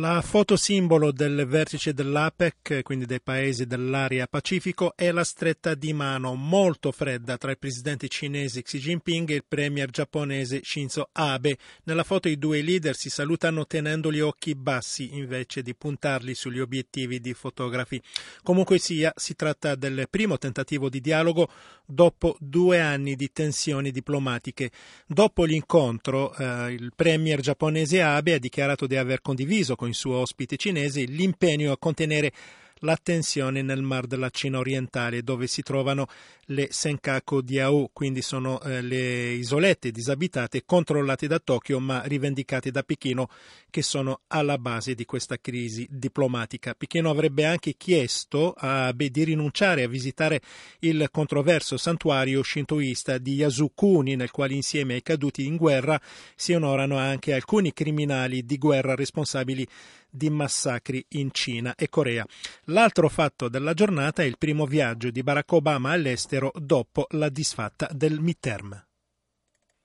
La 0.00 0.22
foto 0.22 0.56
simbolo 0.56 1.12
del 1.12 1.44
vertice 1.46 1.92
dell'APEC, 1.92 2.80
quindi 2.82 3.04
dei 3.04 3.20
paesi 3.20 3.66
dell'area 3.66 4.26
Pacifico, 4.26 4.94
è 4.96 5.12
la 5.12 5.24
stretta 5.24 5.74
di 5.74 5.92
mano 5.92 6.34
molto 6.34 6.90
fredda 6.90 7.36
tra 7.36 7.50
il 7.50 7.58
presidente 7.58 8.08
cinese 8.08 8.62
Xi 8.62 8.78
Jinping 8.78 9.28
e 9.28 9.34
il 9.34 9.44
premier 9.46 9.90
giapponese 9.90 10.62
Shinzo 10.64 11.10
Abe. 11.12 11.58
Nella 11.82 12.02
foto 12.02 12.30
i 12.30 12.38
due 12.38 12.62
leader 12.62 12.96
si 12.96 13.10
salutano 13.10 13.66
tenendo 13.66 14.10
gli 14.10 14.20
occhi 14.20 14.54
bassi 14.54 15.18
invece 15.18 15.60
di 15.60 15.74
puntarli 15.74 16.34
sugli 16.34 16.60
obiettivi 16.60 17.20
di 17.20 17.34
fotografi. 17.34 18.00
Comunque 18.42 18.78
sia, 18.78 19.12
si 19.14 19.34
tratta 19.34 19.74
del 19.74 20.06
primo 20.08 20.38
tentativo 20.38 20.88
di 20.88 21.02
dialogo 21.02 21.50
dopo 21.84 22.36
due 22.40 22.80
anni 22.80 23.16
di 23.16 23.30
tensioni 23.32 23.90
diplomatiche. 23.90 24.70
Dopo 25.06 25.44
l'incontro, 25.44 26.34
eh, 26.36 26.72
il 26.72 26.92
premier 26.96 27.40
giapponese 27.40 28.00
Abe 28.00 28.32
ha 28.32 28.38
dichiarato 28.38 28.86
di 28.86 28.96
aver 28.96 29.20
condiviso 29.20 29.76
con 29.76 29.88
il 29.90 29.94
suo 29.94 30.16
ospite 30.16 30.56
cinese 30.56 31.04
l'impegno 31.04 31.72
a 31.72 31.78
contenere 31.78 32.32
la 32.80 32.98
tensione 33.00 33.62
nel 33.62 33.82
Mar 33.82 34.06
della 34.06 34.30
Cina 34.30 34.58
orientale, 34.58 35.22
dove 35.22 35.46
si 35.46 35.62
trovano 35.62 36.06
le 36.46 36.68
Senkaku 36.70 37.42
Diao, 37.42 37.90
quindi 37.92 38.22
sono 38.22 38.60
eh, 38.62 38.82
le 38.82 39.32
isolette 39.32 39.90
disabitate 39.90 40.64
controllate 40.64 41.26
da 41.26 41.38
Tokyo 41.38 41.78
ma 41.78 42.02
rivendicate 42.04 42.70
da 42.70 42.82
Pechino, 42.82 43.28
che 43.70 43.82
sono 43.82 44.20
alla 44.28 44.58
base 44.58 44.94
di 44.94 45.04
questa 45.04 45.38
crisi 45.40 45.86
diplomatica. 45.90 46.74
Pechino 46.74 47.10
avrebbe 47.10 47.44
anche 47.44 47.74
chiesto 47.76 48.54
a 48.56 48.86
Abe 48.86 49.10
di 49.10 49.24
rinunciare 49.24 49.84
a 49.84 49.88
visitare 49.88 50.40
il 50.80 51.08
controverso 51.10 51.76
santuario 51.76 52.42
shintoista 52.42 53.18
di 53.18 53.34
Yasukuni, 53.34 54.16
nel 54.16 54.30
quale 54.30 54.54
insieme 54.54 54.94
ai 54.94 55.02
caduti 55.02 55.46
in 55.46 55.56
guerra 55.56 56.00
si 56.34 56.52
onorano 56.52 56.96
anche 56.96 57.32
alcuni 57.32 57.72
criminali 57.72 58.44
di 58.44 58.58
guerra 58.58 58.94
responsabili 58.94 59.66
di 60.10 60.30
massacri 60.30 61.04
in 61.10 61.30
Cina 61.32 61.74
e 61.74 61.88
Corea. 61.88 62.26
L'altro 62.64 63.08
fatto 63.08 63.48
della 63.48 63.74
giornata 63.74 64.22
è 64.22 64.26
il 64.26 64.38
primo 64.38 64.66
viaggio 64.66 65.10
di 65.10 65.22
Barack 65.22 65.52
Obama 65.52 65.92
all'estero 65.92 66.52
dopo 66.54 67.06
la 67.10 67.28
disfatta 67.28 67.88
del 67.92 68.20
midterm. 68.20 68.88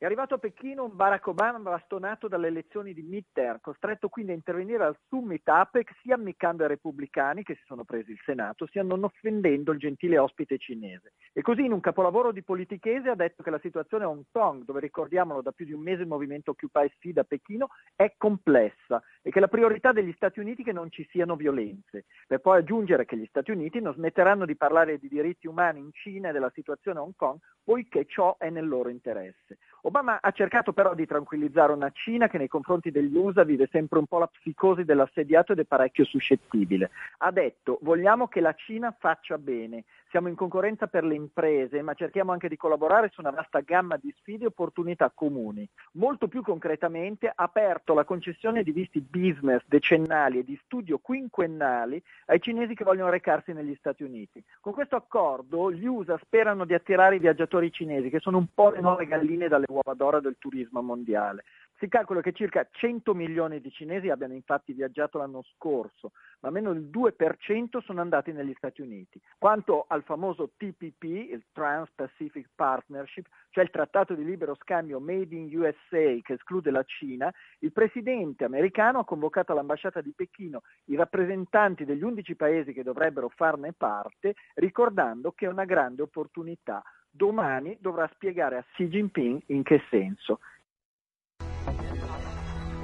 È 0.05 0.07
arrivato 0.07 0.35
a 0.35 0.38
Pechino 0.38 0.88
Barack 0.88 1.25
Obama 1.25 1.57
bastonato 1.57 2.27
dalle 2.27 2.45
elezioni 2.45 2.93
di 2.93 3.01
midterm, 3.01 3.57
costretto 3.59 4.07
quindi 4.07 4.33
a 4.33 4.35
intervenire 4.35 4.83
al 4.83 4.95
summit 5.07 5.47
APEC 5.47 5.95
sia 6.03 6.13
ammiccando 6.13 6.62
ai 6.62 6.69
repubblicani 6.69 7.41
che 7.41 7.55
si 7.55 7.63
sono 7.65 7.85
presi 7.85 8.12
il 8.12 8.21
Senato, 8.24 8.67
sia 8.67 8.83
non 8.83 9.03
offendendo 9.03 9.71
il 9.71 9.79
gentile 9.79 10.19
ospite 10.19 10.59
cinese. 10.59 11.13
E 11.33 11.41
così 11.41 11.65
in 11.65 11.71
un 11.71 11.79
capolavoro 11.79 12.31
di 12.31 12.43
politichese 12.43 13.09
ha 13.09 13.15
detto 13.15 13.41
che 13.41 13.50
la 13.50 13.57
situazione 13.57 14.03
a 14.03 14.09
Hong 14.09 14.25
Kong, 14.31 14.63
dove 14.63 14.79
ricordiamolo 14.79 15.41
da 15.41 15.51
più 15.51 15.65
di 15.65 15.74
un 15.74 15.81
mese 15.81 16.03
il 16.03 16.07
movimento 16.07 16.51
Occupy 16.51 16.88
Sea 17.00 17.12
da 17.12 17.24
Pechino, 17.24 17.69
è 17.95 18.13
complessa 18.15 19.01
e 19.24 19.31
che 19.31 19.39
la 19.39 19.47
priorità 19.47 19.91
degli 19.91 20.13
Stati 20.13 20.39
Uniti 20.39 20.62
è 20.62 20.65
che 20.65 20.71
non 20.71 20.91
ci 20.91 21.07
siano 21.09 21.35
violenze, 21.35 22.05
per 22.27 22.41
poi 22.41 22.59
aggiungere 22.59 23.05
che 23.05 23.17
gli 23.17 23.25
Stati 23.25 23.50
Uniti 23.50 23.81
non 23.81 23.95
smetteranno 23.95 24.45
di 24.45 24.55
parlare 24.55 25.00
di 25.00 25.07
diritti 25.07 25.47
umani 25.47 25.79
in 25.79 25.89
Cina 25.93 26.29
e 26.29 26.31
della 26.31 26.51
situazione 26.53 27.00
a 27.00 27.01
Hong 27.01 27.15
Kong, 27.15 27.39
poiché 27.63 28.05
ciò 28.05 28.35
è 28.38 28.51
nel 28.51 28.67
loro 28.67 28.89
interesse. 28.89 29.57
Obama 29.86 30.18
ha 30.20 30.32
cercato 30.32 30.74
però 30.74 30.96
di 30.96 31.06
tranquillizzare 31.06 31.72
una 31.72 31.92
Cina 31.92 32.27
che 32.27 32.39
nei 32.39 32.48
confronti 32.48 32.89
degli 32.89 33.15
USA 33.15 33.44
vive 33.44 33.70
sempre 33.72 34.00
un 34.00 34.08
po' 34.08 34.18
la 34.18 34.25
psicosi 34.25 34.84
dell'assediato 34.84 35.51
ed 35.51 35.60
è 35.60 35.63
parecchio 35.63 36.06
suscettibile. 36.06 36.89
Ha 37.20 37.30
detto 37.30 37.77
vogliamo 37.84 38.27
che 38.27 38.42
la 38.42 38.54
Cina 38.54 38.96
faccia 38.98 39.38
bene, 39.38 39.84
siamo 40.09 40.27
in 40.27 40.35
concorrenza 40.35 40.88
per 40.88 41.03
le 41.03 41.15
imprese, 41.15 41.81
ma 41.81 41.93
cerchiamo 41.93 42.31
anche 42.31 42.47
di 42.47 42.57
collaborare 42.57 43.09
su 43.09 43.21
una 43.21 43.31
vasta 43.31 43.59
gamma 43.62 43.97
di 43.97 44.13
sfide 44.17 44.45
e 44.45 44.47
opportunità 44.47 45.12
comuni. 45.13 45.67
Molto 45.93 46.27
più 46.27 46.41
concretamente 46.41 47.27
ha 47.27 47.33
aperto 47.43 47.93
la 47.93 48.03
concessione 48.03 48.63
di 48.63 48.71
visti 48.71 49.01
business 49.01 49.63
decennali 49.65 50.39
e 50.39 50.43
di 50.43 50.59
studio 50.63 51.00
quinquennali 51.00 52.01
ai 52.27 52.41
cinesi 52.41 52.75
che 52.75 52.83
vogliono 52.83 53.09
recarsi 53.09 53.53
negli 53.53 53.75
Stati 53.75 54.03
Uniti. 54.03 54.43
Con 54.59 54.74
questo 54.74 54.95
accordo 54.95 55.71
gli 55.71 55.85
USA 55.85 56.17
sperano 56.21 56.65
di 56.65 56.74
attirare 56.74 57.15
i 57.15 57.19
viaggiatori 57.19 57.71
cinesi, 57.71 58.09
che 58.09 58.19
sono 58.19 58.38
un 58.38 58.47
po' 58.53 58.69
le 58.69 58.81
nuove 58.81 59.07
galline 59.07 59.47
dalle 59.47 59.65
uova 59.67 59.93
d'oro 59.93 60.19
del 60.19 60.38
turismo 60.39 60.81
mondiale. 60.81 61.43
Si 61.77 61.89
calcola 61.89 62.22
che 62.22 62.32
circa 62.32 62.65
100 62.72 63.13
milioni 63.13 63.60
di 63.60 63.70
cinesi 63.70 64.10
abbiano 64.10 64.34
infatti 64.34 64.72
viaggiato 64.72 65.17
l'anno 65.17 65.44
scorso, 65.55 66.13
ma 66.39 66.50
meno 66.50 66.72
del 66.72 66.89
2% 66.89 67.82
sono 67.84 68.00
andati 68.00 68.32
negli 68.32 68.53
Stati 68.55 68.79
Uniti. 68.79 69.20
Quanto 69.38 69.84
al 69.89 70.03
famoso 70.03 70.53
TPP, 70.55 71.03
il 71.03 71.44
Trans-Pacific 71.51 72.48
Partnership, 72.55 73.27
cioè 73.50 73.65
il 73.65 73.72
trattato 73.72 74.13
di 74.13 74.24
libero 74.24 74.55
scambio 74.55 75.01
Made 75.01 75.36
in 75.36 75.53
USA 75.53 76.17
che 76.22 76.34
esclude 76.34 76.72
la 76.72 76.84
Cina, 76.84 77.34
il 77.60 77.74
presidente 77.74 78.46
americano 78.46 79.00
ha 79.00 79.05
convocato 79.05 79.51
all'ambasciata 79.51 80.00
di 80.00 80.13
Pechino 80.15 80.62
i 80.86 80.96
rappresentanti 80.96 81.84
degli 81.84 82.03
11 82.03 82.36
paesi 82.36 82.72
che 82.72 82.84
dovrebbero 82.84 83.27
farne 83.27 83.74
parte, 83.74 84.36
ricordando 84.53 85.34
che 85.34 85.46
è 85.46 85.50
una 85.50 85.65
grande 85.65 86.03
opportunità. 86.03 86.82
Domani 87.10 87.77
dovrà 87.79 88.10
spiegare 88.13 88.58
a 88.58 88.65
Xi 88.74 88.88
Jinping 88.88 89.44
in 89.48 89.63
che 89.63 89.82
senso. 89.89 90.39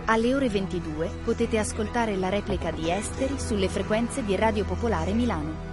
Alle 0.05 0.33
ore 0.33 0.49
22 0.49 1.09
potete 1.23 1.59
ascoltare 1.59 2.17
la 2.17 2.29
replica 2.29 2.71
di 2.71 2.89
Esteri 2.89 3.39
sulle 3.39 3.69
frequenze 3.69 4.25
di 4.25 4.35
Radio 4.35 4.65
Popolare 4.65 5.13
Milano. 5.13 5.70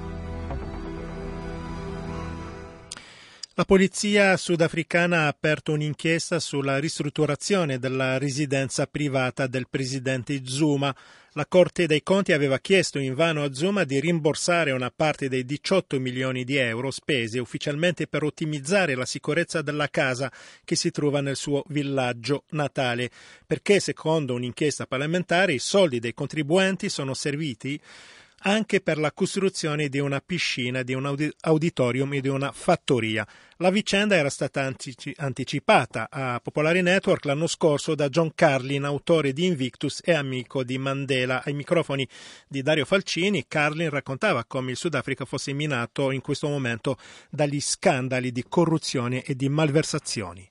La 3.58 3.64
polizia 3.64 4.36
sudafricana 4.36 5.22
ha 5.22 5.26
aperto 5.26 5.72
un'inchiesta 5.72 6.38
sulla 6.38 6.78
ristrutturazione 6.78 7.80
della 7.80 8.16
residenza 8.16 8.86
privata 8.86 9.48
del 9.48 9.66
presidente 9.68 10.42
Zuma. 10.44 10.94
La 11.32 11.44
Corte 11.44 11.88
dei 11.88 12.04
Conti 12.04 12.30
aveva 12.30 12.60
chiesto 12.60 13.00
invano 13.00 13.42
a 13.42 13.52
Zuma 13.52 13.82
di 13.82 13.98
rimborsare 13.98 14.70
una 14.70 14.92
parte 14.94 15.28
dei 15.28 15.44
18 15.44 15.98
milioni 15.98 16.44
di 16.44 16.54
euro 16.54 16.92
spesi 16.92 17.38
ufficialmente 17.38 18.06
per 18.06 18.22
ottimizzare 18.22 18.94
la 18.94 19.04
sicurezza 19.04 19.60
della 19.60 19.88
casa 19.88 20.30
che 20.64 20.76
si 20.76 20.92
trova 20.92 21.20
nel 21.20 21.34
suo 21.34 21.64
villaggio 21.66 22.44
natale, 22.50 23.10
perché 23.44 23.80
secondo 23.80 24.34
un'inchiesta 24.34 24.86
parlamentare 24.86 25.54
i 25.54 25.58
soldi 25.58 25.98
dei 25.98 26.14
contribuenti 26.14 26.88
sono 26.88 27.12
serviti 27.12 27.80
anche 28.42 28.80
per 28.80 28.98
la 28.98 29.12
costruzione 29.12 29.88
di 29.88 29.98
una 29.98 30.20
piscina, 30.20 30.82
di 30.82 30.94
un 30.94 31.30
auditorium 31.40 32.12
e 32.14 32.20
di 32.20 32.28
una 32.28 32.52
fattoria. 32.52 33.26
La 33.56 33.70
vicenda 33.70 34.14
era 34.14 34.30
stata 34.30 34.70
anticipata 35.16 36.08
a 36.10 36.40
Popolari 36.40 36.82
Network 36.82 37.24
l'anno 37.24 37.46
scorso 37.46 37.94
da 37.94 38.08
John 38.08 38.32
Carlin, 38.34 38.84
autore 38.84 39.32
di 39.32 39.46
Invictus 39.46 40.00
e 40.04 40.12
amico 40.12 40.62
di 40.62 40.78
Mandela. 40.78 41.42
Ai 41.44 41.54
microfoni 41.54 42.06
di 42.46 42.62
Dario 42.62 42.84
Falcini, 42.84 43.46
Carlin 43.48 43.90
raccontava 43.90 44.44
come 44.44 44.70
il 44.70 44.76
Sudafrica 44.76 45.24
fosse 45.24 45.52
minato 45.52 46.10
in 46.12 46.20
questo 46.20 46.48
momento 46.48 46.96
dagli 47.30 47.60
scandali 47.60 48.30
di 48.30 48.44
corruzione 48.48 49.22
e 49.22 49.34
di 49.34 49.48
malversazioni. 49.48 50.48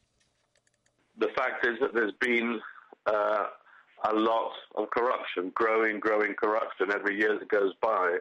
The 1.17 1.31
fact 1.33 1.65
is 1.65 1.79
that 1.79 1.93
there's 1.93 2.15
been 2.19 2.61
uh... 3.03 3.56
a 4.03 4.13
lot 4.13 4.53
of 4.75 4.89
corruption, 4.89 5.51
growing, 5.53 5.99
growing 5.99 6.35
corruption. 6.35 6.91
Every 6.91 7.15
year 7.15 7.37
that 7.37 7.47
goes 7.47 7.73
by, 7.81 8.19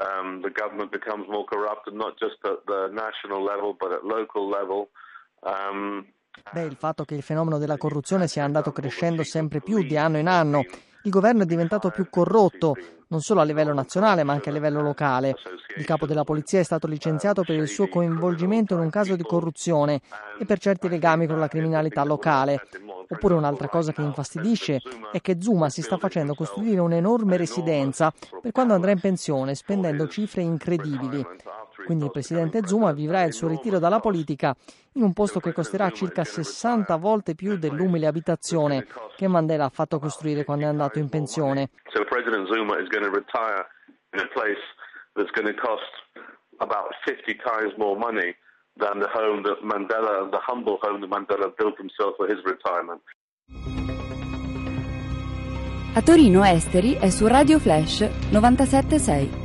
um, 0.00 0.42
the 0.42 0.50
government 0.50 0.90
becomes 0.90 1.26
more 1.28 1.44
corrupt, 1.44 1.88
and 1.88 1.96
not 1.96 2.18
just 2.18 2.36
at 2.44 2.64
the 2.66 2.88
national 2.92 3.42
level, 3.42 3.76
but 3.78 3.92
at 3.92 4.04
local 4.04 4.48
level. 4.48 4.88
Um, 5.42 6.06
Beh, 6.52 6.62
il 6.62 6.76
fatto 6.76 7.04
che 7.04 7.14
il 7.14 7.22
fenomeno 7.22 7.58
della 7.58 7.76
corruzione 7.76 8.26
sia 8.26 8.44
andato 8.44 8.72
crescendo 8.72 9.22
sempre 9.22 9.60
più 9.60 9.82
di 9.84 9.96
anno 9.96 10.18
in 10.18 10.26
anno, 10.26 10.64
il 11.04 11.10
governo 11.10 11.44
è 11.44 11.46
diventato 11.46 11.90
più 11.90 12.10
corrotto, 12.10 12.74
non 13.08 13.20
solo 13.20 13.40
a 13.40 13.44
livello 13.44 13.72
nazionale 13.72 14.24
ma 14.24 14.32
anche 14.32 14.48
a 14.48 14.52
livello 14.52 14.82
locale. 14.82 15.36
Il 15.76 15.84
capo 15.84 16.06
della 16.06 16.24
polizia 16.24 16.58
è 16.58 16.64
stato 16.64 16.86
licenziato 16.86 17.42
per 17.44 17.56
il 17.56 17.68
suo 17.68 17.88
coinvolgimento 17.88 18.74
in 18.74 18.80
un 18.80 18.90
caso 18.90 19.14
di 19.14 19.22
corruzione 19.22 20.00
e 20.38 20.44
per 20.44 20.58
certi 20.58 20.88
legami 20.88 21.26
con 21.26 21.38
la 21.38 21.48
criminalità 21.48 22.04
locale. 22.04 22.62
Oppure 23.08 23.34
un'altra 23.34 23.68
cosa 23.68 23.92
che 23.92 24.02
infastidisce 24.02 24.80
è 25.12 25.20
che 25.20 25.40
Zuma 25.40 25.68
si 25.68 25.82
sta 25.82 25.98
facendo 25.98 26.34
costruire 26.34 26.80
un'enorme 26.80 27.36
residenza 27.36 28.12
per 28.40 28.52
quando 28.52 28.74
andrà 28.74 28.90
in 28.90 29.00
pensione, 29.00 29.54
spendendo 29.54 30.08
cifre 30.08 30.42
incredibili. 30.42 31.24
Quindi 31.84 32.04
il 32.04 32.10
presidente 32.10 32.66
Zuma 32.66 32.92
vivrà 32.92 33.22
il 33.24 33.32
suo 33.32 33.48
ritiro 33.48 33.78
dalla 33.78 34.00
politica 34.00 34.54
in 34.92 35.02
un 35.02 35.12
posto 35.12 35.40
che 35.40 35.52
costerà 35.52 35.90
circa 35.90 36.24
60 36.24 36.96
volte 36.96 37.34
più 37.34 37.58
dell'umile 37.58 38.06
abitazione 38.06 38.86
che 39.16 39.28
Mandela 39.28 39.66
ha 39.66 39.70
fatto 39.70 39.98
costruire 39.98 40.44
quando 40.44 40.64
è 40.64 40.68
andato 40.68 40.98
in 40.98 41.08
pensione. 41.08 41.68
That's 45.14 45.30
going 45.30 45.46
to 45.46 45.54
cost 45.54 45.86
about 46.58 46.90
50 47.06 47.38
times 47.38 47.72
more 47.76 47.96
money 47.96 48.34
than 48.76 49.00
the 49.00 49.08
home 49.08 49.42
that 49.44 49.62
Mandela, 49.62 50.30
the 50.30 50.40
humble 50.40 50.78
home 50.82 51.00
that 51.00 51.10
Mandela 51.10 51.50
built 51.56 51.76
himself 51.78 52.14
for 52.16 52.26
his 52.26 52.38
retirement. 52.44 53.02
A 55.96 56.02
Torino 56.02 56.42
Esteri 56.42 56.94
è 56.98 57.08
su 57.10 57.26
Radio 57.28 57.60
Flash 57.60 58.00
976. 58.30 59.43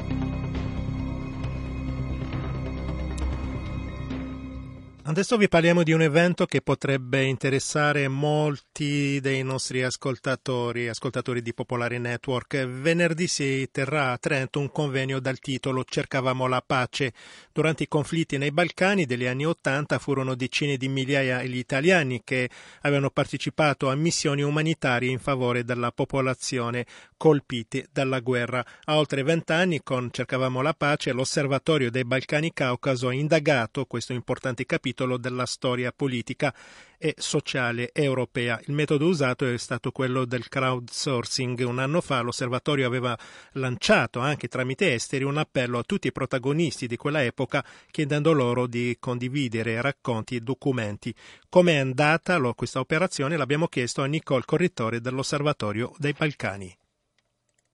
Adesso 5.09 5.37
vi 5.37 5.49
parliamo 5.49 5.81
di 5.81 5.91
un 5.91 6.03
evento 6.03 6.45
che 6.45 6.61
potrebbe 6.61 7.23
interessare 7.23 8.07
molti 8.07 9.19
dei 9.21 9.41
nostri 9.41 9.81
ascoltatori, 9.81 10.87
ascoltatori 10.87 11.41
di 11.41 11.51
Popolare 11.51 11.97
Network. 11.97 12.67
Venerdì 12.67 13.25
si 13.25 13.67
terrà 13.71 14.11
a 14.11 14.19
Trento 14.19 14.59
un 14.59 14.71
convegno 14.71 15.19
dal 15.19 15.39
titolo 15.39 15.83
Cercavamo 15.83 16.45
la 16.45 16.63
pace. 16.63 17.13
Durante 17.51 17.81
i 17.81 17.87
conflitti 17.87 18.37
nei 18.37 18.51
Balcani 18.51 19.07
degli 19.07 19.25
anni 19.25 19.47
Ottanta 19.47 19.97
furono 19.97 20.35
decine 20.35 20.77
di 20.77 20.87
migliaia 20.87 21.41
gli 21.41 21.57
italiani 21.57 22.21
che 22.23 22.47
avevano 22.81 23.09
partecipato 23.09 23.89
a 23.89 23.95
missioni 23.95 24.43
umanitarie 24.43 25.09
in 25.09 25.17
favore 25.17 25.63
della 25.63 25.91
popolazione 25.91 26.85
colpite 27.17 27.87
dalla 27.91 28.19
guerra. 28.19 28.63
A 28.83 28.97
oltre 28.99 29.23
vent'anni 29.23 29.81
con 29.81 30.09
Cercavamo 30.11 30.61
la 30.61 30.75
pace 30.75 31.13
l'Osservatorio 31.13 31.89
dei 31.89 32.05
Balcani 32.05 32.53
Caucaso 32.53 33.07
ha 33.07 33.13
indagato 33.13 33.85
questo 33.85 34.13
importante 34.13 34.67
capitolo 34.67 34.97
capitolo 34.99 35.17
della 35.17 35.45
storia 35.45 35.93
politica 35.95 36.53
e 36.97 37.13
sociale 37.17 37.91
europea. 37.93 38.59
Il 38.65 38.73
metodo 38.73 39.07
usato 39.07 39.47
è 39.47 39.57
stato 39.57 39.91
quello 39.91 40.25
del 40.25 40.49
crowdsourcing. 40.49 41.59
Un 41.61 41.79
anno 41.79 42.01
fa 42.01 42.19
l'osservatorio 42.19 42.85
aveva 42.85 43.17
lanciato 43.53 44.19
anche 44.19 44.49
tramite 44.49 44.93
esteri 44.93 45.23
un 45.23 45.37
appello 45.37 45.77
a 45.77 45.83
tutti 45.83 46.07
i 46.07 46.11
protagonisti 46.11 46.87
di 46.87 46.97
quella 46.97 47.23
epoca 47.23 47.63
chiedendo 47.89 48.33
loro 48.33 48.67
di 48.67 48.97
condividere 48.99 49.81
racconti 49.81 50.35
e 50.35 50.41
documenti. 50.41 51.15
Come 51.47 51.73
è 51.73 51.77
andata 51.77 52.37
questa 52.53 52.79
operazione 52.79 53.37
l'abbiamo 53.37 53.67
chiesto 53.67 54.01
a 54.01 54.05
Nicole 54.05 54.43
Corrittore 54.45 54.99
dell'Osservatorio 54.99 55.93
dei 55.97 56.13
Balcani. 56.17 56.75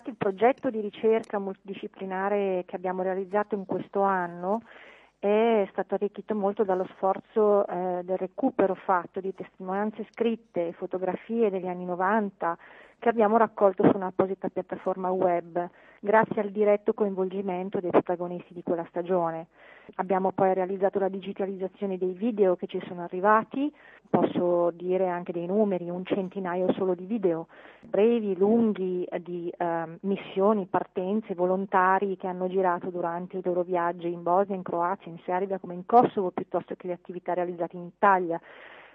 Il 0.06 0.16
progetto 0.16 0.70
di 0.70 0.82
ricerca 0.82 1.40
multidisciplinare 1.40 2.64
che 2.68 2.76
abbiamo 2.76 3.02
realizzato 3.02 3.56
in 3.56 3.66
questo 3.66 4.02
anno 4.02 4.62
è 5.26 5.68
stato 5.72 5.96
arricchito 5.96 6.36
molto 6.36 6.64
dallo 6.64 6.88
sforzo 6.96 7.66
eh, 7.68 8.02
del 8.04 8.18
recupero 8.18 8.76
fatto 8.76 9.20
di 9.20 9.34
testimonianze 9.34 10.08
scritte 10.12 10.68
e 10.68 10.74
fotografie 10.74 11.50
degli 11.50 11.68
anni 11.68 11.86
90 11.86 12.58
che 13.00 13.10
abbiamo 13.10 13.38
raccolto 13.38 13.84
su 13.90 13.96
un'apposita 13.96 14.50
piattaforma 14.50 15.10
web, 15.12 15.70
grazie 16.00 16.42
al 16.42 16.50
diretto 16.50 16.94
coinvolgimento 16.94 17.80
dei 17.80 17.92
protagonisti 17.92 18.54
di 18.54 18.64
quella 18.64 18.86
stagione. 18.90 19.48
Abbiamo 19.96 20.32
poi 20.32 20.54
realizzato 20.54 20.98
la 21.00 21.10
digitalizzazione 21.10 21.98
dei 21.98 22.14
video 22.14 22.56
che 22.56 22.66
ci 22.68 22.82
sono 22.88 23.04
arrivati, 23.04 23.72
posso 24.10 24.72
dire 24.72 25.08
anche 25.08 25.32
dei 25.32 25.46
numeri, 25.46 25.90
un 25.90 26.04
centinaio 26.06 26.72
solo 26.74 26.96
di 26.96 27.06
video, 27.06 27.48
brevi, 27.82 28.36
lunghi, 28.36 29.08
di 29.22 29.54
eh, 29.56 29.98
missioni, 30.02 30.66
partenze, 30.66 31.36
volontari 31.36 32.18
che 32.18 32.28
hanno 32.28 32.48
girato 32.48 32.90
durante 32.90 33.38
i 33.38 33.42
loro 33.44 33.62
viaggi 33.62 34.12
in 34.12 34.24
Bosnia, 34.24 34.56
in 34.56 34.64
Croazia, 34.64 35.12
in 35.12 35.20
Serbia 35.24 35.60
come 35.60 35.76
in 35.76 35.86
Kosovo, 35.86 36.32
piuttosto 36.32 36.76
che 36.76 36.88
le 36.88 36.94
attività 36.94 37.34
realizzate 37.34 37.76
in 37.76 37.84
Italia. 37.84 38.40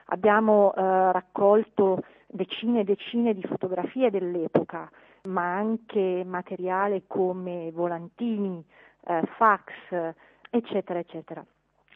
Abbiamo 0.07 0.75
eh, 0.75 1.13
raccolto 1.13 2.03
decine 2.31 2.81
e 2.81 2.85
decine 2.85 3.35
di 3.35 3.43
fotografie 3.43 4.11
dell'epoca, 4.11 4.90
ma 5.25 5.55
anche 5.55 6.23
materiale 6.25 7.03
come 7.07 7.71
volantini, 7.73 8.64
eh, 9.07 9.23
fax, 9.37 10.14
eccetera, 10.51 10.99
eccetera. 10.99 11.45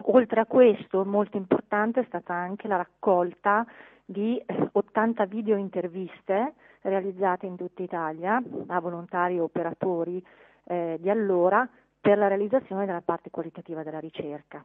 Oltre 0.06 0.40
a 0.40 0.46
questo, 0.46 1.04
molto 1.04 1.36
importante 1.36 2.00
è 2.00 2.04
stata 2.06 2.34
anche 2.34 2.66
la 2.66 2.76
raccolta 2.76 3.64
di 4.04 4.42
80 4.72 5.22
eh, 5.22 5.26
video 5.26 5.56
interviste 5.56 6.54
realizzate 6.82 7.46
in 7.46 7.56
tutta 7.56 7.82
Italia 7.82 8.42
da 8.44 8.78
volontari 8.80 9.36
e 9.36 9.40
operatori 9.40 10.22
eh, 10.64 10.98
di 11.00 11.08
allora 11.08 11.66
per 12.00 12.18
la 12.18 12.26
realizzazione 12.26 12.84
della 12.84 13.00
parte 13.00 13.30
qualitativa 13.30 13.82
della 13.82 14.00
ricerca, 14.00 14.62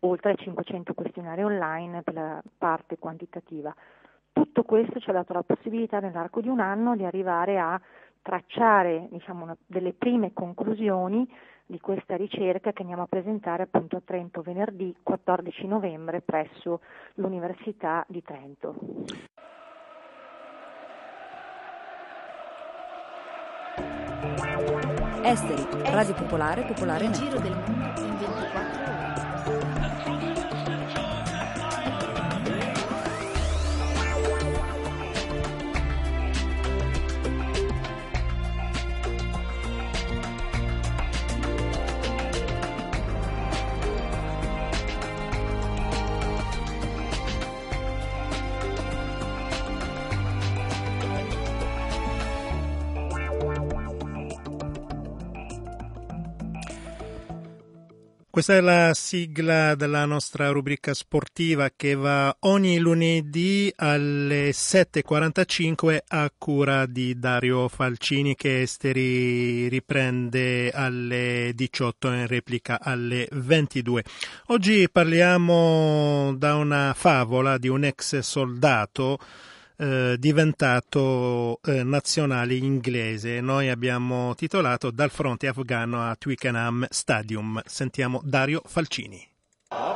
oltre 0.00 0.30
ai 0.30 0.36
500 0.38 0.94
questionari 0.94 1.42
online 1.42 2.02
per 2.02 2.14
la 2.14 2.42
parte 2.56 2.96
quantitativa. 2.98 3.74
Tutto 4.34 4.64
questo 4.64 4.98
ci 4.98 5.10
ha 5.10 5.12
dato 5.12 5.32
la 5.32 5.44
possibilità 5.44 6.00
nell'arco 6.00 6.40
di 6.40 6.48
un 6.48 6.58
anno 6.58 6.96
di 6.96 7.04
arrivare 7.04 7.56
a 7.56 7.80
tracciare 8.20 9.06
diciamo, 9.10 9.44
una, 9.44 9.56
delle 9.64 9.92
prime 9.92 10.32
conclusioni 10.32 11.24
di 11.66 11.78
questa 11.78 12.16
ricerca 12.16 12.72
che 12.72 12.82
andiamo 12.82 13.02
a 13.02 13.06
presentare 13.06 13.62
appunto 13.62 13.96
a 13.96 14.02
Trento 14.04 14.42
venerdì 14.42 14.92
14 15.02 15.66
novembre 15.68 16.20
presso 16.20 16.80
l'Università 17.14 18.04
di 18.08 18.22
Trento. 18.22 18.74
Esteri, 25.22 25.64
Radio 25.92 26.14
Popolare, 26.14 26.64
Popolare 26.64 27.06
Network. 27.06 27.30
Giro 27.30 27.40
del 27.40 27.56
mondo 27.56 28.00
in 28.00 28.16
24 28.18 28.83
Questa 58.34 58.56
è 58.56 58.60
la 58.60 58.94
sigla 58.94 59.76
della 59.76 60.06
nostra 60.06 60.48
rubrica 60.48 60.92
sportiva 60.92 61.70
che 61.70 61.94
va 61.94 62.36
ogni 62.40 62.80
lunedì 62.80 63.72
alle 63.76 64.50
7.45 64.50 65.98
a 66.08 66.28
cura 66.36 66.84
di 66.86 67.16
Dario 67.16 67.68
Falcini 67.68 68.34
che 68.34 68.62
Esteri 68.62 69.68
riprende 69.68 70.72
alle 70.72 71.52
18 71.54 72.08
in 72.08 72.26
replica 72.26 72.80
alle 72.80 73.28
22. 73.30 74.02
Oggi 74.46 74.88
parliamo 74.90 76.34
da 76.36 76.56
una 76.56 76.92
favola 76.92 77.56
di 77.56 77.68
un 77.68 77.84
ex 77.84 78.18
soldato 78.18 79.16
eh, 79.76 80.16
diventato 80.18 81.60
eh, 81.62 81.82
nazionale 81.82 82.54
inglese. 82.54 83.40
Noi 83.40 83.68
abbiamo 83.68 84.34
titolato 84.34 84.90
Dal 84.90 85.10
fronte 85.10 85.46
afghano 85.46 86.08
a 86.08 86.14
Twickenham 86.16 86.86
Stadium. 86.90 87.60
Sentiamo 87.64 88.20
Dario 88.24 88.62
Falcini. 88.64 89.26
Oh. 89.70 89.94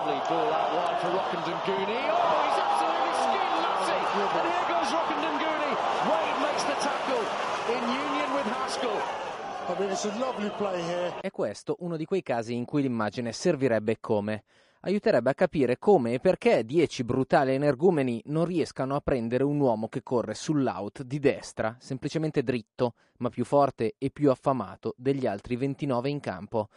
È 11.20 11.30
questo 11.30 11.76
uno 11.80 11.96
di 11.96 12.04
quei 12.04 12.22
casi 12.22 12.54
in 12.54 12.64
cui 12.64 12.82
l'immagine 12.82 13.32
servirebbe 13.32 13.98
come 14.00 14.44
aiuterebbe 14.80 15.30
a 15.30 15.34
capire 15.34 15.78
come 15.78 16.14
e 16.14 16.20
perché 16.20 16.64
dieci 16.64 17.04
brutali 17.04 17.52
energumeni 17.52 18.22
non 18.26 18.44
riescano 18.44 18.94
a 18.94 19.00
prendere 19.00 19.44
un 19.44 19.58
uomo 19.58 19.88
che 19.88 20.02
corre 20.02 20.34
sull'out 20.34 21.02
di 21.02 21.18
destra, 21.18 21.76
semplicemente 21.78 22.42
dritto, 22.42 22.94
ma 23.18 23.28
più 23.28 23.44
forte 23.44 23.94
e 23.98 24.10
più 24.10 24.30
affamato 24.30 24.94
degli 24.96 25.26
altri 25.26 25.56
29 25.56 26.08
in 26.08 26.20
campo. 26.20 26.68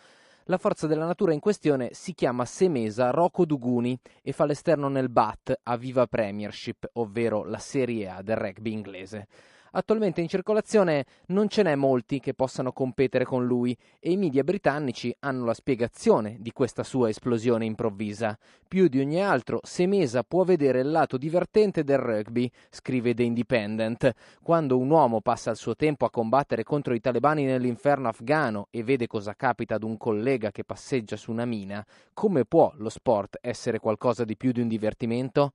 La 0.46 0.58
forza 0.58 0.88
della 0.88 1.06
natura 1.06 1.34
in 1.34 1.40
questione 1.40 1.90
si 1.94 2.14
chiama 2.14 2.46
Semesa 2.46 3.12
Rocco 3.12 3.46
Duguni 3.46 3.98
e 4.24 4.32
fa 4.32 4.46
l'esterno 4.46 4.88
nel 4.88 5.10
BAT 5.10 5.60
a 5.64 5.78
Viva 5.78 6.08
Premiership, 6.08 6.90
ovvero 6.94 7.44
la 7.44 7.60
Serie 7.60 8.10
A 8.10 8.22
del 8.24 8.38
rugby 8.38 8.72
inglese. 8.72 9.28
Attualmente 9.74 10.20
in 10.20 10.28
circolazione 10.28 11.06
non 11.28 11.48
ce 11.48 11.64
n'è 11.64 11.76
molti 11.76 12.20
che 12.20 12.34
possano 12.34 12.74
competere 12.74 13.24
con 13.24 13.46
lui 13.46 13.78
e 14.02 14.12
i 14.12 14.18
media 14.18 14.44
britannici 14.44 15.16
hanno 15.20 15.46
la 15.46 15.54
spiegazione 15.54 16.36
di 16.40 16.52
questa 16.52 16.84
sua 16.84 17.08
esplosione 17.08 17.64
improvvisa. 17.64 18.38
Più 18.68 18.90
di 18.90 19.00
ogni 19.00 19.24
altro, 19.24 19.62
Semesa 19.64 20.24
può 20.24 20.44
vedere 20.44 20.82
il 20.82 20.92
lato 20.92 21.16
divertente 21.16 21.86
del 21.86 22.00
rugby, 22.00 22.52
scrive 22.70 23.14
The 23.14 23.24
Independent. 23.24 24.14
Quando 24.44 24.78
un 24.78 24.90
uomo 24.90 25.22
passa 25.22 25.52
il 25.52 25.58
suo 25.58 25.76
tempo 25.78 26.04
a 26.04 26.10
combattere 26.10 26.64
contro 26.64 26.94
i 26.94 27.00
talebani 27.00 27.46
nell'inferno 27.46 28.10
afghano 28.10 28.68
e 28.72 28.84
vede 28.84 29.08
cosa 29.08 29.36
capita 29.36 29.76
ad 29.76 29.84
un 29.84 29.96
collega 29.96 30.52
che 30.52 30.66
passeggia 30.66 31.16
su 31.16 31.32
una 31.32 31.46
mina, 31.46 31.86
come 32.14 32.44
può 32.44 32.74
lo 32.76 32.90
sport 32.90 33.38
essere 33.40 33.80
qualcosa 33.80 34.26
di 34.26 34.36
più 34.36 34.52
di 34.52 34.60
un 34.60 34.68
divertimento? 34.68 35.54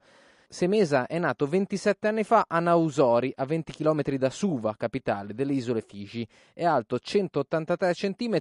Semesa 0.49 1.07
è 1.07 1.19
nato 1.19 1.49
27 1.49 2.07
anni 2.07 2.23
fa 2.23 2.45
a 2.47 2.61
Nausori, 2.61 3.33
a 3.35 3.45
20 3.45 3.73
km 3.73 4.03
da 4.17 4.31
Suva, 4.31 4.77
capitale 4.77 5.35
delle 5.35 5.53
isole 5.53 5.81
Fiji. 5.81 6.27
È 6.55 6.65
alto 6.65 7.01
183 7.01 7.93
cm 7.93 8.39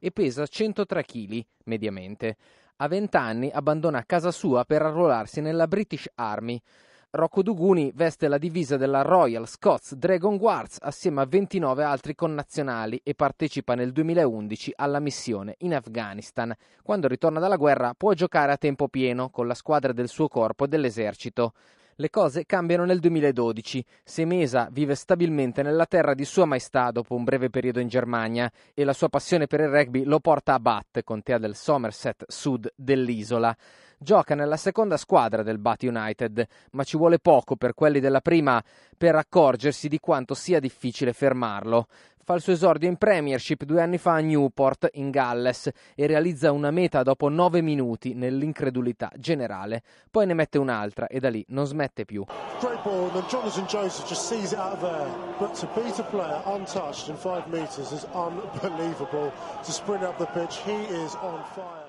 e 0.00 0.10
pesa 0.12 0.46
103 0.46 1.04
kg 1.04 1.44
mediamente. 1.66 2.36
A 2.78 2.88
20 2.88 3.16
anni 3.16 3.50
abbandona 3.52 4.04
casa 4.04 4.32
sua 4.32 4.64
per 4.64 4.82
arruolarsi 4.82 5.40
nella 5.40 5.68
British 5.68 6.10
Army. 6.16 6.60
Rocco 7.16 7.44
Duguni 7.44 7.92
veste 7.94 8.26
la 8.26 8.38
divisa 8.38 8.76
della 8.76 9.02
Royal 9.02 9.46
Scots 9.46 9.94
Dragon 9.94 10.36
Guards 10.36 10.78
assieme 10.80 11.20
a 11.20 11.26
29 11.26 11.84
altri 11.84 12.16
connazionali 12.16 13.00
e 13.04 13.14
partecipa 13.14 13.76
nel 13.76 13.92
2011 13.92 14.72
alla 14.74 14.98
missione 14.98 15.54
in 15.58 15.76
Afghanistan. 15.76 16.52
Quando 16.82 17.06
ritorna 17.06 17.38
dalla 17.38 17.54
guerra 17.54 17.94
può 17.96 18.14
giocare 18.14 18.50
a 18.50 18.56
tempo 18.56 18.88
pieno 18.88 19.30
con 19.30 19.46
la 19.46 19.54
squadra 19.54 19.92
del 19.92 20.08
suo 20.08 20.26
corpo 20.26 20.64
e 20.64 20.68
dell'esercito. 20.68 21.52
Le 21.94 22.10
cose 22.10 22.46
cambiano 22.46 22.84
nel 22.84 22.98
2012. 22.98 23.84
Semesa 24.02 24.68
vive 24.72 24.96
stabilmente 24.96 25.62
nella 25.62 25.86
terra 25.86 26.14
di 26.14 26.24
Sua 26.24 26.46
Maestà 26.46 26.90
dopo 26.90 27.14
un 27.14 27.22
breve 27.22 27.48
periodo 27.48 27.78
in 27.78 27.86
Germania 27.86 28.50
e 28.74 28.82
la 28.82 28.92
sua 28.92 29.08
passione 29.08 29.46
per 29.46 29.60
il 29.60 29.68
rugby 29.68 30.02
lo 30.02 30.18
porta 30.18 30.54
a 30.54 30.58
Bath, 30.58 31.04
contea 31.04 31.38
del 31.38 31.54
Somerset 31.54 32.24
Sud 32.26 32.72
dell'isola. 32.74 33.56
Gioca 34.04 34.34
nella 34.34 34.58
seconda 34.58 34.98
squadra 34.98 35.42
del 35.42 35.58
Bath 35.58 35.82
United, 35.82 36.46
ma 36.72 36.84
ci 36.84 36.98
vuole 36.98 37.18
poco 37.18 37.56
per 37.56 37.72
quelli 37.72 38.00
della 38.00 38.20
prima 38.20 38.62
per 38.98 39.16
accorgersi 39.16 39.88
di 39.88 39.98
quanto 39.98 40.34
sia 40.34 40.60
difficile 40.60 41.14
fermarlo. 41.14 41.86
Fa 42.22 42.34
il 42.34 42.42
suo 42.42 42.52
esordio 42.52 42.86
in 42.86 42.98
Premiership 42.98 43.64
due 43.64 43.80
anni 43.80 43.96
fa 43.96 44.16
a 44.16 44.18
Newport, 44.18 44.90
in 44.92 45.08
Galles, 45.08 45.70
e 45.94 46.06
realizza 46.06 46.52
una 46.52 46.70
meta 46.70 47.02
dopo 47.02 47.30
nove 47.30 47.62
minuti 47.62 48.12
nell'incredulità 48.12 49.10
generale. 49.16 49.82
Poi 50.10 50.26
ne 50.26 50.34
mette 50.34 50.58
un'altra 50.58 51.06
e 51.06 51.18
da 51.18 51.30
lì 51.30 51.42
non 51.48 51.64
smette 51.64 52.04
più. 52.04 52.24
Great 52.60 52.82
ball, 52.82 53.10
and 53.14 53.26
Jonathan 53.28 53.64
Joseph 53.64 54.06
just 54.06 54.26
sees 54.26 54.52
it 54.52 54.58
out 54.58 54.80
there. 54.80 55.08
But 55.38 55.54
to 55.60 55.68
beat 55.74 55.98
a 55.98 56.02
player 56.02 56.42
untouched 56.44 57.08
in 57.08 57.16
five 57.16 57.46
metres 57.48 57.90
is 57.90 58.06
unbelievable. 58.12 59.32
To 59.64 59.72
sprint 59.72 60.02
up 60.02 60.18
the 60.18 60.26
pitch, 60.26 60.60
he 60.66 60.76
is 60.92 61.14
on 61.22 61.42
fire. 61.54 61.83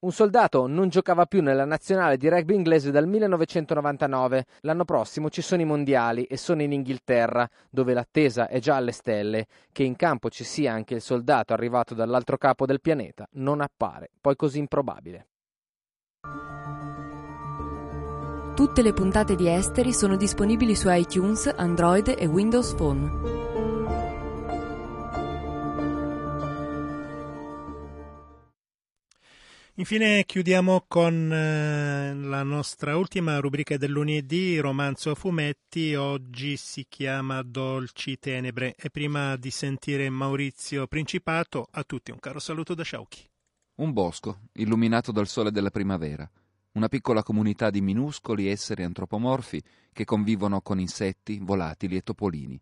Un 0.00 0.12
soldato 0.12 0.66
non 0.66 0.88
giocava 0.88 1.26
più 1.26 1.42
nella 1.42 1.64
nazionale 1.64 2.16
di 2.16 2.28
rugby 2.28 2.54
inglese 2.54 2.90
dal 2.90 3.08
1999. 3.08 4.44
L'anno 4.60 4.84
prossimo 4.84 5.28
ci 5.28 5.42
sono 5.42 5.62
i 5.62 5.64
mondiali 5.64 6.24
e 6.24 6.36
sono 6.36 6.62
in 6.62 6.72
Inghilterra, 6.72 7.48
dove 7.68 7.94
l'attesa 7.94 8.48
è 8.48 8.60
già 8.60 8.76
alle 8.76 8.92
stelle. 8.92 9.46
Che 9.72 9.82
in 9.82 9.96
campo 9.96 10.30
ci 10.30 10.44
sia 10.44 10.72
anche 10.72 10.94
il 10.94 11.00
soldato 11.00 11.52
arrivato 11.52 11.94
dall'altro 11.94 12.36
capo 12.36 12.66
del 12.66 12.80
pianeta 12.80 13.26
non 13.32 13.60
appare 13.60 14.10
poi 14.20 14.36
così 14.36 14.58
improbabile. 14.58 15.26
Tutte 18.54 18.82
le 18.82 18.92
puntate 18.92 19.36
di 19.36 19.48
Esteri 19.48 19.92
sono 19.92 20.16
disponibili 20.16 20.74
su 20.74 20.88
iTunes, 20.90 21.52
Android 21.56 22.14
e 22.18 22.26
Windows 22.26 22.74
Phone. 22.74 23.47
Infine 29.78 30.24
chiudiamo 30.24 30.86
con 30.88 31.32
eh, 31.32 32.12
la 32.12 32.42
nostra 32.42 32.96
ultima 32.96 33.38
rubrica 33.38 33.76
del 33.76 33.92
lunedì, 33.92 34.58
romanzo 34.58 35.12
a 35.12 35.14
fumetti, 35.14 35.94
oggi 35.94 36.56
si 36.56 36.86
chiama 36.88 37.42
Dolci 37.42 38.18
Tenebre 38.18 38.74
e 38.76 38.90
prima 38.90 39.36
di 39.36 39.50
sentire 39.52 40.10
Maurizio 40.10 40.88
Principato, 40.88 41.68
a 41.70 41.84
tutti 41.84 42.10
un 42.10 42.18
caro 42.18 42.40
saluto 42.40 42.74
da 42.74 42.82
Sciauchi. 42.82 43.24
Un 43.76 43.92
bosco, 43.92 44.40
illuminato 44.54 45.12
dal 45.12 45.28
sole 45.28 45.52
della 45.52 45.70
primavera, 45.70 46.28
una 46.72 46.88
piccola 46.88 47.22
comunità 47.22 47.70
di 47.70 47.80
minuscoli 47.80 48.48
esseri 48.48 48.82
antropomorfi 48.82 49.62
che 49.92 50.04
convivono 50.04 50.60
con 50.60 50.80
insetti, 50.80 51.38
volatili 51.40 51.94
e 51.94 52.02
topolini. 52.02 52.60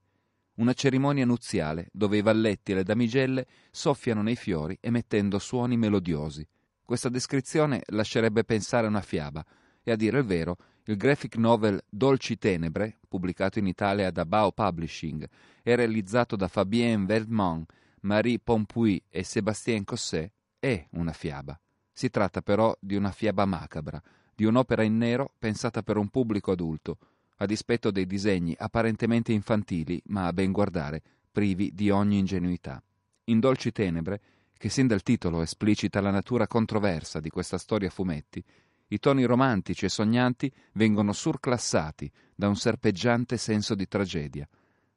Una 0.57 0.75
cerimonia 0.75 1.25
nuziale 1.25 1.89
dove 1.93 2.19
i 2.19 2.23
valletti 2.23 2.73
e 2.73 2.75
le 2.75 2.83
damigelle 2.83 3.47
soffiano 3.71 4.21
nei 4.21 4.37
fiori 4.37 4.77
emettendo 4.83 5.39
suoni 5.39 5.79
melodiosi. 5.79 6.47
Questa 6.87 7.09
descrizione 7.09 7.83
lascerebbe 7.87 8.45
pensare 8.45 8.87
a 8.87 8.91
una 8.91 9.01
fiaba, 9.01 9.45
e 9.83 9.91
a 9.91 9.97
dire 9.97 10.21
il 10.21 10.25
vero, 10.25 10.57
il 10.85 10.97
graphic 10.97 11.35
novel 11.35 11.83
Dolci 11.89 12.39
Tenebre, 12.39 12.99
pubblicato 13.09 13.59
in 13.59 13.67
Italia 13.67 14.13
da 14.13 14.25
Bao 14.25 14.53
Publishing 14.53 15.29
e 15.65 15.75
realizzato 15.75 16.37
da 16.37 16.47
Fabien 16.47 17.05
Verdemont, 17.05 17.69
Marie 18.03 18.39
Pompuy 18.39 19.03
e 19.09 19.25
Sébastien 19.25 19.83
Cosset, 19.83 20.31
è 20.61 20.87
una 20.91 21.13
fiaba. 21.13 21.59
Si 21.93 22.09
tratta 22.09 22.41
però 22.41 22.73
di 22.79 22.95
una 22.95 23.11
fiaba 23.11 23.47
macabra, 23.47 24.01
di 24.33 24.45
un'opera 24.45 24.85
in 24.85 24.97
nero 24.97 25.33
pensata 25.41 25.83
per 25.83 25.97
un 25.97 26.07
pubblico 26.07 26.53
adulto, 26.53 26.99
a 27.39 27.47
dispetto 27.47 27.91
dei 27.91 28.07
disegni 28.07 28.55
apparentemente 28.57 29.33
infantili, 29.33 30.01
ma 30.07 30.27
a 30.29 30.33
ben 30.33 30.53
guardare, 30.53 31.03
privi 31.33 31.73
di 31.75 31.91
ogni 31.91 32.19
ingenuità. 32.19 32.81
In 33.25 33.41
Dolci 33.41 33.73
Tenebre, 33.73 34.21
che 34.59 34.69
sin 34.69 34.87
dal 34.87 35.03
titolo 35.03 35.43
esplicita 35.43 36.01
la 36.01 36.11
natura 36.11 36.47
controversa 36.47 37.21
di 37.21 37.31
questa 37.31 37.59
storia 37.59 37.89
a 37.89 37.91
fumetti, 37.91 38.43
i 38.89 38.99
toni 38.99 39.25
romantici 39.25 39.85
e 39.85 39.89
sognanti 39.89 40.53
vengono 40.73 41.13
surclassati 41.13 42.11
da 42.35 42.49
un 42.49 42.57
serpeggiante 42.57 43.37
senso 43.37 43.75
di 43.75 43.89
tragedia, 43.89 44.49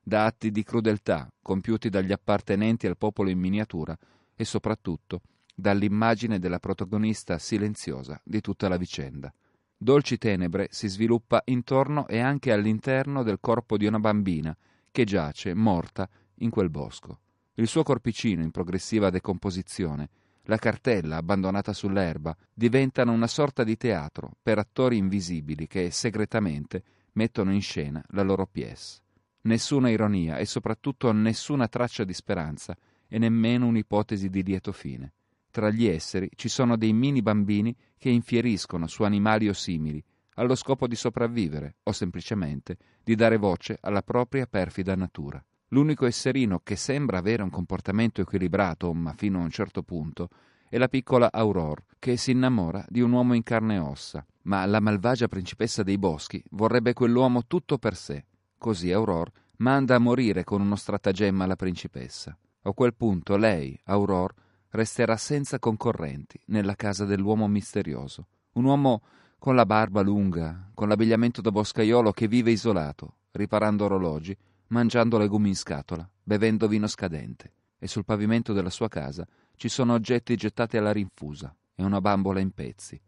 da 0.01 0.25
atti 0.25 0.51
di 0.51 0.63
crudeltà 0.63 1.31
compiuti 1.41 1.89
dagli 1.89 2.11
appartenenti 2.11 2.87
al 2.87 2.97
popolo 2.97 3.29
in 3.29 3.39
miniatura 3.39 3.97
e 4.35 4.45
soprattutto 4.45 5.21
dall'immagine 5.55 6.39
della 6.39 6.59
protagonista 6.59 7.37
silenziosa 7.37 8.21
di 8.23 8.39
tutta 8.41 8.69
la 8.69 8.77
vicenda. 8.77 9.33
Dolci 9.75 10.17
Tenebre 10.17 10.67
si 10.71 10.87
sviluppa 10.87 11.41
intorno 11.45 12.07
e 12.07 12.19
anche 12.19 12.51
all'interno 12.51 13.23
del 13.23 13.39
corpo 13.39 13.77
di 13.77 13.85
una 13.85 13.99
bambina 13.99 14.55
che 14.91 15.03
giace 15.03 15.53
morta 15.53 16.09
in 16.35 16.49
quel 16.49 16.69
bosco. 16.69 17.19
Il 17.59 17.67
suo 17.67 17.83
corpicino 17.83 18.41
in 18.41 18.51
progressiva 18.51 19.09
decomposizione, 19.09 20.09
la 20.43 20.55
cartella 20.55 21.17
abbandonata 21.17 21.73
sull'erba, 21.73 22.33
diventano 22.53 23.11
una 23.11 23.27
sorta 23.27 23.65
di 23.65 23.75
teatro 23.75 24.31
per 24.41 24.59
attori 24.59 24.95
invisibili 24.95 25.67
che 25.67 25.91
segretamente 25.91 26.83
mettono 27.13 27.51
in 27.51 27.61
scena 27.61 28.01
la 28.11 28.21
loro 28.21 28.47
pièce. 28.49 29.01
Nessuna 29.41 29.89
ironia 29.89 30.37
e 30.37 30.45
soprattutto 30.45 31.11
nessuna 31.11 31.67
traccia 31.67 32.05
di 32.05 32.13
speranza 32.13 32.77
e 33.09 33.17
nemmeno 33.17 33.67
un'ipotesi 33.67 34.29
di 34.29 34.41
lieto 34.41 34.71
fine. 34.71 35.11
Tra 35.51 35.69
gli 35.69 35.85
esseri 35.85 36.29
ci 36.35 36.47
sono 36.47 36.77
dei 36.77 36.93
mini 36.93 37.21
bambini 37.21 37.75
che 37.97 38.09
infieriscono 38.09 38.87
su 38.87 39.03
animali 39.03 39.49
o 39.49 39.53
simili, 39.53 40.01
allo 40.35 40.55
scopo 40.55 40.87
di 40.87 40.95
sopravvivere 40.95 41.75
o 41.83 41.91
semplicemente 41.91 42.77
di 43.03 43.15
dare 43.15 43.35
voce 43.35 43.77
alla 43.81 44.01
propria 44.01 44.45
perfida 44.45 44.95
natura. 44.95 45.43
L'unico 45.69 46.05
esserino 46.07 46.61
che 46.63 46.75
sembra 46.75 47.19
avere 47.19 47.43
un 47.43 47.51
comportamento 47.51 48.21
equilibrato, 48.21 48.91
ma 48.93 49.13
fino 49.13 49.39
a 49.39 49.43
un 49.43 49.51
certo 49.51 49.83
punto, 49.83 50.29
è 50.67 50.77
la 50.77 50.87
piccola 50.87 51.31
Aurore, 51.31 51.83
che 51.99 52.17
si 52.17 52.31
innamora 52.31 52.83
di 52.89 53.01
un 53.01 53.11
uomo 53.11 53.33
in 53.33 53.43
carne 53.43 53.75
e 53.75 53.79
ossa, 53.79 54.25
ma 54.43 54.65
la 54.65 54.79
malvagia 54.79 55.27
principessa 55.27 55.83
dei 55.83 55.97
boschi 55.97 56.43
vorrebbe 56.51 56.93
quell'uomo 56.93 57.45
tutto 57.45 57.77
per 57.77 57.95
sé. 57.95 58.25
Così 58.57 58.91
Aurore 58.91 59.31
manda 59.57 59.95
a 59.95 59.99
morire 59.99 60.43
con 60.43 60.61
uno 60.61 60.75
stratagemma 60.75 61.45
la 61.45 61.55
principessa. 61.55 62.35
A 62.63 62.71
quel 62.73 62.95
punto 62.95 63.37
lei, 63.37 63.79
Aurore, 63.85 64.33
resterà 64.69 65.17
senza 65.17 65.59
concorrenti 65.59 66.39
nella 66.47 66.75
casa 66.75 67.05
dell'uomo 67.05 67.47
misterioso. 67.47 68.27
Un 68.53 68.65
uomo 68.65 69.01
con 69.37 69.55
la 69.55 69.65
barba 69.65 70.01
lunga, 70.01 70.71
con 70.73 70.87
l'abbigliamento 70.87 71.41
da 71.41 71.51
boscaiolo 71.51 72.11
che 72.11 72.27
vive 72.27 72.51
isolato, 72.51 73.15
riparando 73.31 73.85
orologi, 73.85 74.35
mangiando 74.69 75.17
legumi 75.17 75.49
in 75.49 75.55
scatola, 75.55 76.09
bevendo 76.21 76.67
vino 76.67 76.87
scadente. 76.87 77.53
E 77.77 77.87
sul 77.87 78.03
pavimento 78.03 78.51
della 78.51 78.69
sua 78.69 78.89
casa 78.89 79.25
ci 79.55 79.69
sono 79.69 79.93
oggetti 79.93 80.35
gettati 80.35 80.77
alla 80.77 80.91
rinfusa 80.91 81.55
e 81.75 81.83
una 81.83 82.01
bambola 82.01 82.39
in 82.39 82.51
pezzi. 82.51 82.99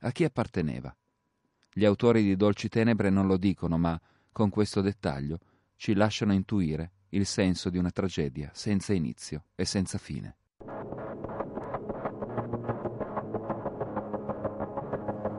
A 0.00 0.10
chi 0.12 0.24
apparteneva? 0.24 0.94
Gli 1.72 1.84
autori 1.84 2.22
di 2.22 2.36
Dolci 2.36 2.68
Tenebre 2.68 3.10
non 3.10 3.26
lo 3.26 3.36
dicono, 3.36 3.76
ma 3.76 4.00
con 4.32 4.48
questo 4.48 4.80
dettaglio 4.80 5.38
ci 5.76 5.94
lasciano 5.94 6.32
intuire 6.32 6.92
il 7.10 7.26
senso 7.26 7.70
di 7.70 7.78
una 7.78 7.90
tragedia 7.90 8.50
senza 8.52 8.92
inizio 8.92 9.44
e 9.54 9.64
senza 9.64 9.98
fine. 9.98 10.36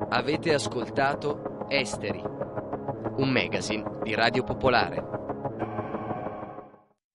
Avete 0.10 0.54
ascoltato 0.54 1.68
Esteri, 1.70 2.22
un 2.22 3.32
magazine 3.32 4.00
di 4.04 4.16
Radio 4.16 4.44
Popolare. 4.44 5.18